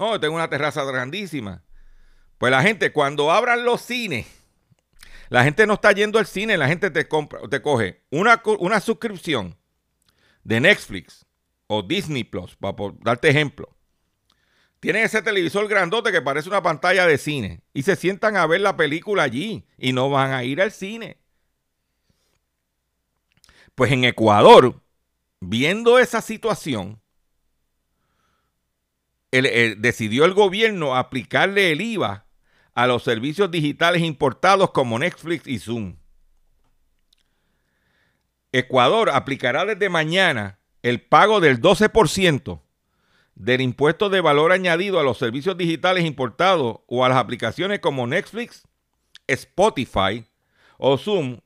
No, 0.00 0.18
tengo 0.18 0.34
una 0.34 0.48
terraza 0.48 0.82
grandísima. 0.82 1.62
Pues 2.38 2.50
la 2.50 2.62
gente, 2.62 2.90
cuando 2.90 3.30
abran 3.30 3.66
los 3.66 3.82
cines, 3.82 4.26
la 5.28 5.44
gente 5.44 5.66
no 5.66 5.74
está 5.74 5.92
yendo 5.92 6.18
al 6.18 6.26
cine, 6.26 6.56
la 6.56 6.68
gente 6.68 6.90
te 6.90 7.06
compra, 7.06 7.40
te 7.50 7.60
coge 7.60 8.00
una, 8.10 8.42
una 8.60 8.80
suscripción 8.80 9.58
de 10.42 10.58
Netflix 10.58 11.26
o 11.66 11.82
Disney 11.82 12.24
Plus, 12.24 12.56
para 12.56 12.74
darte 13.02 13.28
ejemplo. 13.28 13.76
Tienen 14.80 15.04
ese 15.04 15.20
televisor 15.20 15.68
grandote 15.68 16.10
que 16.10 16.22
parece 16.22 16.48
una 16.48 16.62
pantalla 16.62 17.06
de 17.06 17.18
cine 17.18 17.60
y 17.74 17.82
se 17.82 17.94
sientan 17.94 18.38
a 18.38 18.46
ver 18.46 18.62
la 18.62 18.78
película 18.78 19.24
allí 19.24 19.66
y 19.76 19.92
no 19.92 20.08
van 20.08 20.32
a 20.32 20.44
ir 20.44 20.62
al 20.62 20.72
cine. 20.72 21.18
Pues 23.74 23.92
en 23.92 24.04
Ecuador, 24.04 24.80
viendo 25.40 25.98
esa 25.98 26.22
situación, 26.22 27.02
decidió 29.30 30.24
el 30.24 30.34
gobierno 30.34 30.96
aplicarle 30.96 31.72
el 31.72 31.80
IVA 31.80 32.26
a 32.74 32.86
los 32.86 33.02
servicios 33.02 33.50
digitales 33.50 34.02
importados 34.02 34.70
como 34.70 34.98
Netflix 34.98 35.46
y 35.46 35.58
Zoom. 35.58 35.96
Ecuador 38.52 39.10
aplicará 39.10 39.64
desde 39.64 39.88
mañana 39.88 40.58
el 40.82 41.00
pago 41.00 41.40
del 41.40 41.60
12% 41.60 42.60
del 43.36 43.60
impuesto 43.60 44.10
de 44.10 44.20
valor 44.20 44.52
añadido 44.52 44.98
a 44.98 45.02
los 45.02 45.18
servicios 45.18 45.56
digitales 45.56 46.04
importados 46.04 46.80
o 46.86 47.04
a 47.04 47.08
las 47.08 47.18
aplicaciones 47.18 47.80
como 47.80 48.06
Netflix, 48.06 48.66
Spotify 49.26 50.26
o 50.76 50.98
Zoom, 50.98 51.38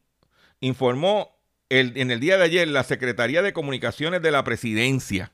informó 0.60 1.38
en 1.68 2.10
el 2.10 2.20
día 2.20 2.36
de 2.36 2.44
ayer 2.44 2.68
la 2.68 2.84
Secretaría 2.84 3.42
de 3.42 3.52
Comunicaciones 3.52 4.22
de 4.22 4.30
la 4.30 4.44
Presidencia. 4.44 5.33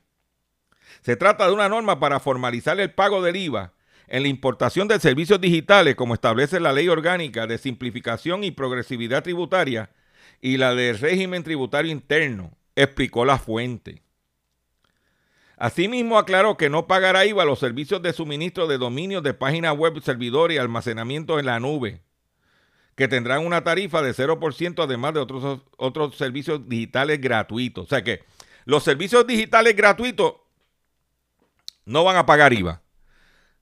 Se 1.01 1.15
trata 1.15 1.47
de 1.47 1.53
una 1.53 1.69
norma 1.69 1.99
para 1.99 2.19
formalizar 2.19 2.79
el 2.79 2.91
pago 2.91 3.21
del 3.21 3.35
IVA 3.35 3.73
en 4.07 4.23
la 4.23 4.29
importación 4.29 4.87
de 4.87 4.99
servicios 4.99 5.39
digitales, 5.39 5.95
como 5.95 6.13
establece 6.13 6.59
la 6.59 6.73
Ley 6.73 6.89
Orgánica 6.89 7.47
de 7.47 7.57
Simplificación 7.57 8.43
y 8.43 8.51
Progresividad 8.51 9.23
Tributaria 9.23 9.89
y 10.41 10.57
la 10.57 10.75
de 10.75 10.93
Régimen 10.93 11.43
Tributario 11.43 11.91
Interno, 11.91 12.51
explicó 12.75 13.25
la 13.25 13.37
fuente. 13.37 14.01
Asimismo, 15.57 16.17
aclaró 16.17 16.57
que 16.57 16.69
no 16.69 16.87
pagará 16.87 17.25
IVA 17.25 17.45
los 17.45 17.59
servicios 17.59 18.01
de 18.01 18.13
suministro 18.13 18.67
de 18.67 18.77
dominios 18.77 19.23
de 19.23 19.33
páginas 19.33 19.77
web, 19.77 20.01
servidores 20.01 20.55
y 20.55 20.59
almacenamiento 20.59 21.39
en 21.39 21.45
la 21.45 21.59
nube 21.59 22.01
que 22.95 23.07
tendrán 23.07 23.45
una 23.45 23.63
tarifa 23.63 24.01
de 24.01 24.13
0% 24.13 24.83
además 24.83 25.13
de 25.13 25.19
otros, 25.19 25.61
otros 25.77 26.15
servicios 26.17 26.67
digitales 26.67 27.21
gratuitos. 27.21 27.85
O 27.85 27.87
sea 27.87 28.03
que 28.03 28.23
los 28.65 28.83
servicios 28.83 29.25
digitales 29.25 29.75
gratuitos 29.75 30.35
no 31.91 32.03
van 32.03 32.15
a 32.15 32.25
pagar 32.25 32.53
IVA. 32.53 32.81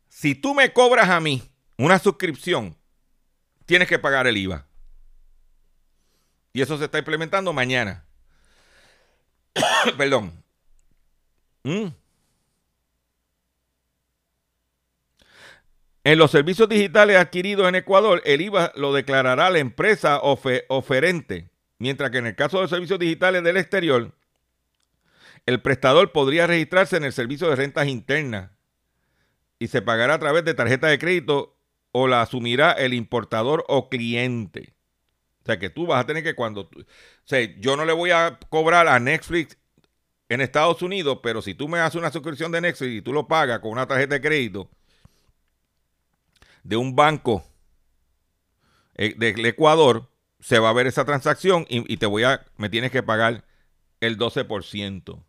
Si 0.07 0.35
tú 0.35 0.53
me 0.53 0.71
cobras 0.71 1.09
a 1.09 1.19
mí 1.19 1.41
una 1.77 1.99
suscripción, 1.99 2.77
tienes 3.65 3.87
que 3.87 3.99
pagar 3.99 4.27
el 4.27 4.37
IVA. 4.37 4.65
Y 6.53 6.61
eso 6.61 6.77
se 6.77 6.85
está 6.85 6.99
implementando 6.99 7.53
mañana. 7.53 8.05
Perdón. 9.97 10.43
¿Mm? 11.63 11.87
En 16.03 16.17
los 16.17 16.31
servicios 16.31 16.69
digitales 16.69 17.17
adquiridos 17.17 17.67
en 17.67 17.75
Ecuador, 17.75 18.21
el 18.25 18.41
IVA 18.41 18.71
lo 18.75 18.93
declarará 18.93 19.49
la 19.49 19.59
empresa 19.59 20.19
oferente, 20.21 21.49
mientras 21.77 22.09
que 22.09 22.19
en 22.19 22.27
el 22.27 22.35
caso 22.35 22.61
de 22.61 22.67
servicios 22.67 22.99
digitales 22.99 23.43
del 23.43 23.57
exterior, 23.57 24.13
el 25.49 25.63
prestador 25.63 26.11
podría 26.11 26.45
registrarse 26.45 26.95
en 26.95 27.03
el 27.03 27.11
servicio 27.11 27.49
de 27.49 27.55
rentas 27.55 27.87
internas 27.87 28.51
y 29.57 29.67
se 29.67 29.81
pagará 29.81 30.13
a 30.13 30.19
través 30.19 30.45
de 30.45 30.53
tarjeta 30.53 30.85
de 30.85 30.99
crédito 30.99 31.57
o 31.91 32.07
la 32.07 32.21
asumirá 32.21 32.71
el 32.73 32.93
importador 32.93 33.65
o 33.67 33.89
cliente. 33.89 34.75
O 35.41 35.45
sea 35.47 35.57
que 35.57 35.71
tú 35.71 35.87
vas 35.87 36.01
a 36.01 36.05
tener 36.05 36.21
que 36.23 36.35
cuando... 36.35 36.61
o 36.61 36.85
sea, 37.25 37.39
yo 37.59 37.75
no 37.75 37.83
le 37.83 37.93
voy 37.93 38.11
a 38.11 38.37
cobrar 38.49 38.87
a 38.87 38.99
Netflix 38.99 39.57
en 40.29 40.41
Estados 40.41 40.83
Unidos, 40.83 41.17
pero 41.23 41.41
si 41.41 41.55
tú 41.55 41.67
me 41.67 41.79
haces 41.79 41.95
una 41.95 42.11
suscripción 42.11 42.51
de 42.51 42.61
Netflix 42.61 42.91
y 42.91 43.01
tú 43.01 43.11
lo 43.11 43.27
pagas 43.27 43.59
con 43.59 43.71
una 43.71 43.87
tarjeta 43.87 44.13
de 44.13 44.21
crédito, 44.21 44.69
de 46.61 46.77
un 46.77 46.95
banco 46.95 47.43
eh, 48.93 49.15
del 49.17 49.43
Ecuador, 49.47 50.11
se 50.39 50.59
va 50.59 50.69
a 50.69 50.73
ver 50.73 50.85
esa 50.85 51.05
transacción 51.05 51.65
y, 51.67 51.97
te 51.97 52.05
voy 52.05 52.21
a, 52.21 52.45
me 52.55 52.69
tienes 52.69 52.91
que 52.91 53.01
pagar 53.01 53.45
el 53.99 54.19
12%. 54.19 55.23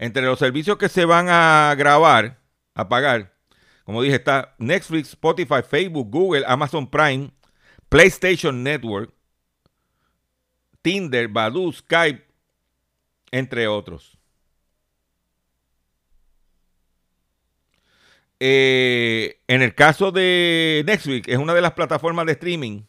Entre 0.00 0.22
los 0.22 0.38
servicios 0.38 0.78
que 0.78 0.88
se 0.88 1.04
van 1.04 1.26
a 1.28 1.74
grabar, 1.76 2.40
a 2.74 2.88
pagar, 2.88 3.36
como 3.84 4.00
dije, 4.00 4.16
está 4.16 4.54
Netflix, 4.56 5.10
Spotify, 5.10 5.62
Facebook, 5.62 6.08
Google, 6.10 6.42
Amazon 6.46 6.90
Prime, 6.90 7.30
PlayStation 7.90 8.62
Network, 8.62 9.12
Tinder, 10.80 11.28
Badoo, 11.28 11.70
Skype, 11.70 12.24
entre 13.30 13.68
otros. 13.68 14.16
Eh, 18.38 19.38
en 19.48 19.60
el 19.60 19.74
caso 19.74 20.12
de 20.12 20.82
Netflix, 20.86 21.28
es 21.28 21.36
una 21.36 21.52
de 21.52 21.60
las 21.60 21.72
plataformas 21.72 22.24
de 22.24 22.32
streaming 22.32 22.84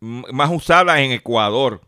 más 0.00 0.50
usadas 0.50 1.00
en 1.00 1.12
Ecuador. 1.12 1.85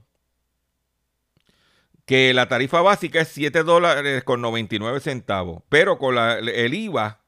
Que 2.09 2.33
la 2.33 2.49
tarifa 2.49 2.81
básica 2.81 3.21
es 3.21 3.29
7 3.29 3.65
dólares 3.65 4.25
con 4.25 4.41
99 4.41 4.99
centavos. 5.01 5.63
Pero 5.69 5.99
con 5.99 6.17
el 6.17 6.73
IVA 6.73 7.21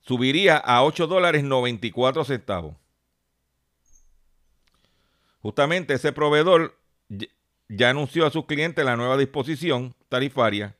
subiría 0.00 0.58
a 0.58 0.84
8 0.84 1.08
dólares 1.08 1.42
94 1.42 2.24
centavos. 2.24 2.76
Justamente 5.40 5.94
ese 5.94 6.12
proveedor 6.12 6.78
ya 7.68 7.90
anunció 7.90 8.26
a 8.26 8.30
sus 8.30 8.46
clientes 8.46 8.84
la 8.84 8.96
nueva 8.96 9.16
disposición 9.16 9.96
tarifaria 10.08 10.76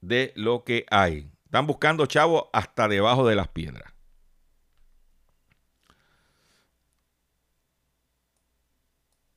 de 0.00 0.32
lo 0.36 0.62
que 0.62 0.86
hay. 0.88 1.32
Están 1.46 1.66
buscando 1.66 2.06
chavos 2.06 2.44
hasta 2.52 2.86
debajo 2.86 3.26
de 3.26 3.34
las 3.34 3.48
piedras. 3.48 3.93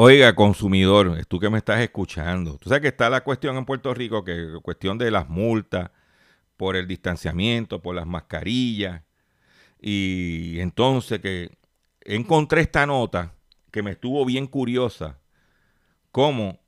Oiga, 0.00 0.32
consumidor, 0.36 1.26
tú 1.26 1.40
que 1.40 1.50
me 1.50 1.58
estás 1.58 1.80
escuchando, 1.80 2.56
tú 2.58 2.68
sabes 2.68 2.82
que 2.82 2.88
está 2.88 3.10
la 3.10 3.24
cuestión 3.24 3.56
en 3.56 3.64
Puerto 3.64 3.92
Rico, 3.92 4.22
que 4.22 4.60
cuestión 4.62 4.96
de 4.96 5.10
las 5.10 5.28
multas 5.28 5.90
por 6.56 6.76
el 6.76 6.86
distanciamiento, 6.86 7.82
por 7.82 7.96
las 7.96 8.06
mascarillas, 8.06 9.02
y 9.80 10.60
entonces 10.60 11.18
que 11.18 11.50
encontré 12.02 12.60
esta 12.60 12.86
nota 12.86 13.34
que 13.72 13.82
me 13.82 13.90
estuvo 13.90 14.24
bien 14.24 14.46
curiosa, 14.46 15.18
cómo 16.12 16.60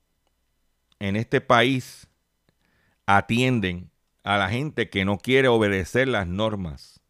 en 0.99 1.15
este 1.15 1.39
país 1.39 2.09
atienden 3.05 3.91
a 4.25 4.35
la 4.35 4.49
gente 4.49 4.89
que 4.89 5.05
no 5.05 5.17
quiere 5.17 5.47
obedecer 5.47 6.09
las 6.09 6.27
normas. 6.27 7.00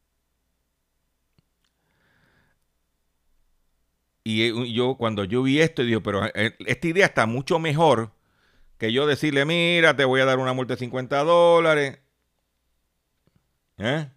Y 4.23 4.73
yo, 4.73 4.95
cuando 4.95 5.23
yo 5.23 5.43
vi 5.43 5.61
esto, 5.61 5.83
digo, 5.83 6.01
pero 6.01 6.25
eh, 6.25 6.55
esta 6.59 6.87
idea 6.87 7.07
está 7.07 7.25
mucho 7.25 7.57
mejor 7.59 8.11
que 8.77 8.91
yo 8.93 9.07
decirle, 9.07 9.45
mira, 9.45 9.95
te 9.95 10.05
voy 10.05 10.21
a 10.21 10.25
dar 10.25 10.39
una 10.39 10.53
multa 10.53 10.73
de 10.73 10.79
50 10.79 11.23
dólares. 11.23 11.99
¿Eh? 13.77 14.07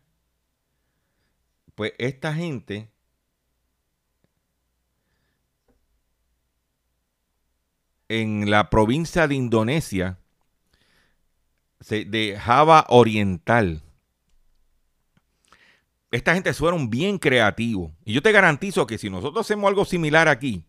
Pues 1.74 1.92
esta 1.98 2.34
gente 2.34 2.90
en 8.09 8.50
la 8.50 8.70
provincia 8.70 9.26
de 9.26 9.34
Indonesia, 9.34 10.18
de 11.88 12.38
Java 12.40 12.86
Oriental, 12.88 13.82
esta 16.14 16.32
gente 16.32 16.54
fueron 16.54 16.90
bien 16.90 17.18
creativos. 17.18 17.90
Y 18.04 18.12
yo 18.12 18.22
te 18.22 18.30
garantizo 18.30 18.86
que 18.86 18.98
si 18.98 19.10
nosotros 19.10 19.44
hacemos 19.44 19.66
algo 19.66 19.84
similar 19.84 20.28
aquí, 20.28 20.64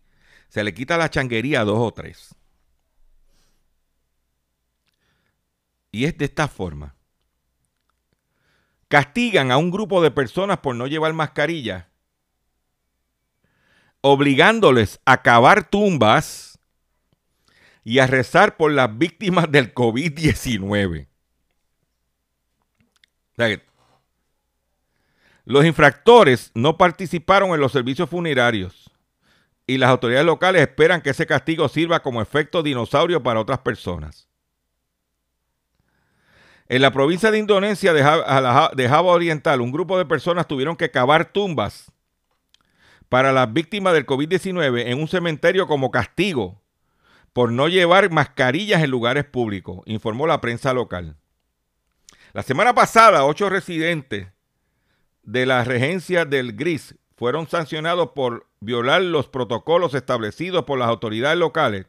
se 0.48 0.64
le 0.64 0.74
quita 0.74 0.96
la 0.96 1.08
changuería 1.08 1.60
a 1.60 1.64
dos 1.64 1.78
o 1.78 1.94
tres. 1.94 2.34
Y 5.92 6.04
es 6.04 6.18
de 6.18 6.24
esta 6.24 6.48
forma. 6.48 6.96
Castigan 8.88 9.52
a 9.52 9.56
un 9.56 9.70
grupo 9.70 10.02
de 10.02 10.10
personas 10.10 10.58
por 10.58 10.74
no 10.74 10.88
llevar 10.88 11.12
mascarilla, 11.12 11.90
obligándoles 14.00 14.98
a 15.04 15.22
cavar 15.22 15.70
tumbas 15.70 16.58
y 17.84 18.00
a 18.00 18.08
rezar 18.08 18.56
por 18.56 18.72
las 18.72 18.98
víctimas 18.98 19.52
del 19.52 19.72
COVID-19. 19.72 21.06
Los 25.46 25.64
infractores 25.64 26.50
no 26.54 26.76
participaron 26.76 27.50
en 27.54 27.60
los 27.60 27.70
servicios 27.70 28.10
funerarios 28.10 28.90
y 29.64 29.78
las 29.78 29.90
autoridades 29.90 30.26
locales 30.26 30.60
esperan 30.60 31.00
que 31.00 31.10
ese 31.10 31.24
castigo 31.24 31.68
sirva 31.68 32.02
como 32.02 32.20
efecto 32.20 32.64
dinosaurio 32.64 33.22
para 33.22 33.38
otras 33.38 33.60
personas. 33.60 34.28
En 36.68 36.82
la 36.82 36.90
provincia 36.90 37.30
de 37.30 37.38
Indonesia 37.38 37.92
de 37.92 38.02
Java, 38.02 39.12
Oriental, 39.12 39.60
un 39.60 39.70
grupo 39.70 39.96
de 39.96 40.04
personas 40.04 40.48
tuvieron 40.48 40.74
que 40.74 40.90
cavar 40.90 41.32
tumbas 41.32 41.92
para 43.08 43.32
las 43.32 43.52
víctimas 43.52 43.92
del 43.92 44.04
COVID-19 44.04 44.88
en 44.88 45.00
un 45.00 45.06
cementerio 45.06 45.68
como 45.68 45.92
castigo 45.92 46.60
por 47.32 47.52
no 47.52 47.68
llevar 47.68 48.10
mascarillas 48.10 48.82
en 48.82 48.90
lugares 48.90 49.24
públicos, 49.24 49.82
informó 49.86 50.26
la 50.26 50.40
prensa 50.40 50.74
local. 50.74 51.16
La 52.32 52.42
semana 52.42 52.74
pasada, 52.74 53.24
ocho 53.24 53.48
residentes 53.48 54.26
de 55.26 55.44
la 55.44 55.64
regencia 55.64 56.24
del 56.24 56.54
GRIS 56.54 56.94
fueron 57.16 57.48
sancionados 57.48 58.10
por 58.14 58.46
violar 58.60 59.02
los 59.02 59.28
protocolos 59.28 59.94
establecidos 59.94 60.64
por 60.64 60.78
las 60.78 60.88
autoridades 60.88 61.38
locales 61.38 61.86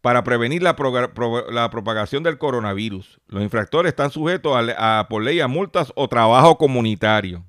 para 0.00 0.22
prevenir 0.22 0.62
la, 0.62 0.76
propagación 0.76 2.22
del 2.22 2.38
coronavirus. 2.38 3.20
Los 3.26 3.42
infractores 3.42 3.90
están 3.90 4.10
sujetos 4.10 4.54
a, 4.76 5.06
por 5.08 5.22
ley 5.22 5.40
a 5.40 5.48
multas 5.48 5.92
o 5.96 6.08
trabajo 6.08 6.56
comunitario. 6.56 7.44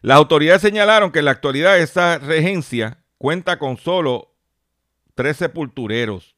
Las 0.00 0.16
autoridades 0.16 0.62
señalaron 0.62 1.12
que 1.12 1.20
en 1.20 1.26
la 1.26 1.32
actualidad 1.32 1.78
esa 1.78 2.18
regencia 2.18 2.98
cuenta 3.18 3.58
con 3.58 3.76
solo 3.76 4.32
tres 5.14 5.36
sepultureros, 5.36 6.34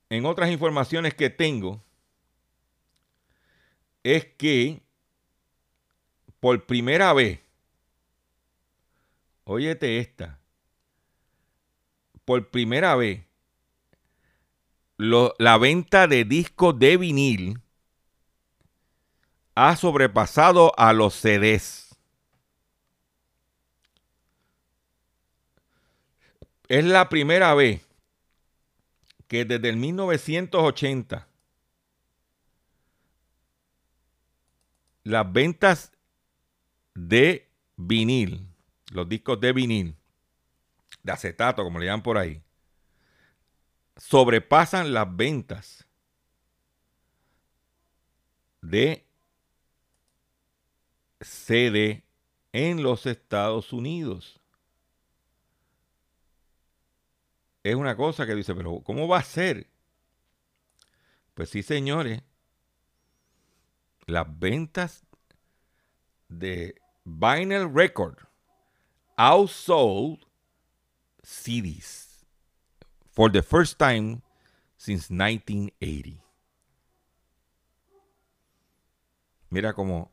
En 0.09 0.25
otras 0.25 0.49
informaciones 0.49 1.13
que 1.13 1.29
tengo, 1.29 1.83
es 4.03 4.25
que 4.25 4.81
por 6.39 6.65
primera 6.65 7.13
vez, 7.13 7.39
óyete 9.43 9.99
esta, 9.99 10.39
por 12.25 12.49
primera 12.49 12.95
vez, 12.95 13.23
la 15.01 15.57
venta 15.57 16.07
de 16.07 16.25
discos 16.25 16.77
de 16.77 16.95
vinil 16.95 17.59
ha 19.55 19.75
sobrepasado 19.75 20.77
a 20.77 20.93
los 20.93 21.15
CDs. 21.15 21.97
Es 26.67 26.85
la 26.85 27.09
primera 27.09 27.55
vez 27.55 27.81
que 29.27 29.43
desde 29.43 29.69
el 29.69 29.77
1980 29.77 31.27
las 35.03 35.33
ventas 35.33 35.91
de 36.93 37.49
vinil, 37.75 38.47
los 38.91 39.09
discos 39.09 39.41
de 39.41 39.51
vinil, 39.51 39.95
de 41.01 41.11
acetato, 41.11 41.63
como 41.63 41.79
le 41.79 41.87
llaman 41.87 42.03
por 42.03 42.19
ahí, 42.19 42.41
sobrepasan 44.01 44.93
las 44.93 45.15
ventas 45.15 45.87
de 48.59 49.05
CD 51.19 52.03
en 52.51 52.81
los 52.81 53.05
Estados 53.05 53.71
Unidos. 53.71 54.41
Es 57.61 57.75
una 57.75 57.95
cosa 57.95 58.25
que 58.25 58.33
dice, 58.33 58.55
pero 58.55 58.81
¿cómo 58.83 59.07
va 59.07 59.19
a 59.19 59.23
ser? 59.23 59.69
Pues 61.35 61.51
sí, 61.51 61.61
señores, 61.61 62.23
las 64.07 64.25
ventas 64.39 65.05
de 66.27 66.73
vinyl 67.05 67.71
record 67.71 68.17
outsold 69.15 70.25
CDs 71.21 72.10
for 73.11 73.31
the 73.31 73.41
first 73.41 73.77
time 73.77 74.21
since 74.77 75.11
1980. 75.13 76.21
Mira 79.49 79.73
cómo 79.73 80.11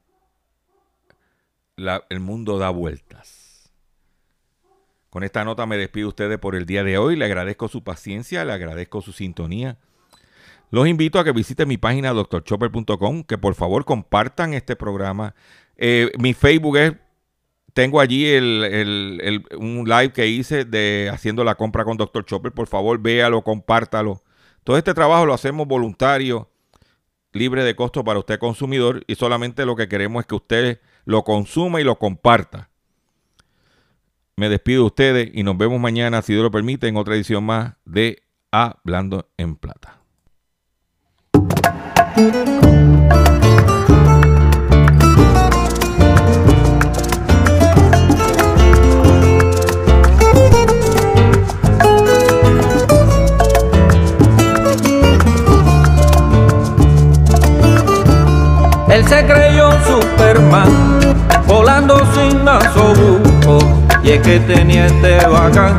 la- 1.77 2.05
el 2.11 2.21
mundo 2.21 2.59
da 2.59 2.71
vueltas. 2.71 3.71
Con 5.11 5.23
esta 5.23 5.45
nota 5.45 5.65
me 5.65 5.77
despido 5.79 6.07
de 6.07 6.09
ustedes 6.09 6.39
por 6.39 6.55
el 6.55 6.67
día 6.67 6.83
de 6.85 6.99
hoy. 6.99 7.17
Le 7.17 7.25
agradezco 7.25 7.69
su 7.69 7.83
paciencia, 7.83 8.45
le 8.45 8.53
agradezco 8.53 9.01
su 9.01 9.13
sintonía. 9.13 9.79
Los 10.71 10.87
invito 10.87 11.19
a 11.19 11.25
que 11.25 11.33
visiten 11.33 11.67
mi 11.69 11.79
página 11.79 12.13
drchopper.com, 12.13 13.23
que 13.23 13.39
por 13.39 13.55
favor 13.55 13.85
compartan 13.87 14.53
este 14.53 14.77
programa. 14.77 15.35
Eh, 15.77 16.13
mi 16.19 16.35
Facebook 16.35 16.77
es, 16.77 16.93
tengo 17.79 18.01
allí 18.01 18.27
el, 18.27 18.65
el- 18.65 19.21
el- 19.23 19.57
un 19.57 19.85
live 19.89 20.11
que 20.13 20.27
hice 20.27 20.65
de 20.65 21.09
haciendo 21.15 21.45
la 21.45 21.55
compra 21.55 21.85
con 21.85 21.97
Dr. 21.97 22.25
Chopper. 22.25 22.51
Por 22.51 22.67
favor, 22.67 22.99
véalo, 23.01 23.43
compártalo. 23.43 24.21
Todo 24.65 24.77
este 24.77 24.95
trabajo 24.95 25.25
lo 25.27 25.33
hacemos 25.33 25.69
voluntario, 25.69 26.51
libre 27.33 27.63
de 27.63 27.77
costo 27.77 28.03
para 28.03 28.19
usted 28.19 28.41
consumidor 28.41 29.05
y 29.07 29.15
solamente 29.15 29.65
lo 29.65 29.77
que 29.77 29.87
queremos 29.87 30.23
es 30.23 30.27
que 30.27 30.35
usted 30.35 30.81
lo 31.05 31.23
consuma 31.23 31.81
y 31.81 31.85
lo 31.85 32.01
comparta. 32.01 32.69
Me 34.35 34.49
despido 34.49 34.81
de 34.81 34.87
ustedes 34.87 35.31
y 35.33 35.45
nos 35.45 35.57
vemos 35.57 35.79
mañana, 35.79 36.21
si 36.23 36.33
Dios 36.33 36.43
lo 36.43 36.51
permite, 36.51 36.89
en 36.89 36.97
otra 36.97 37.15
edición 37.15 37.45
más 37.45 37.75
de 37.85 38.25
Hablando 38.51 39.29
en 39.37 39.55
Plata. 39.55 40.01
Él 58.99 59.07
se 59.07 59.25
creyó 59.27 59.71
Superman, 59.87 60.99
volando 61.47 62.03
sin 62.15 62.45
nasobuco. 62.45 63.61
Y 64.03 64.11
es 64.11 64.23
que 64.23 64.41
tenía 64.41 64.87
este 64.87 65.25
bacán, 65.25 65.79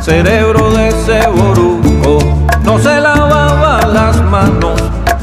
cerebro 0.00 0.72
de 0.72 0.88
ese 0.88 1.24
boruco. 1.28 2.18
No 2.64 2.80
se 2.80 3.00
lavaba 3.00 3.86
las 3.86 4.20
manos 4.24 4.74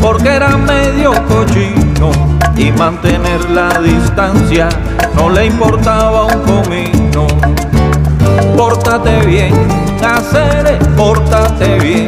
porque 0.01 0.30
era 0.30 0.55
medio 0.55 1.11
cochino. 1.28 2.11
Y 2.55 2.72
mantener 2.72 3.49
la 3.49 3.67
distancia 3.82 4.70
no 5.17 5.30
le 5.30 5.47
importaba 5.47 6.24
un 6.24 6.39
comino. 6.43 7.28
Pórtate 8.55 9.26
bien, 9.26 9.53
hacer 10.01 10.80
pórtate 10.95 11.80
bien, 11.80 12.07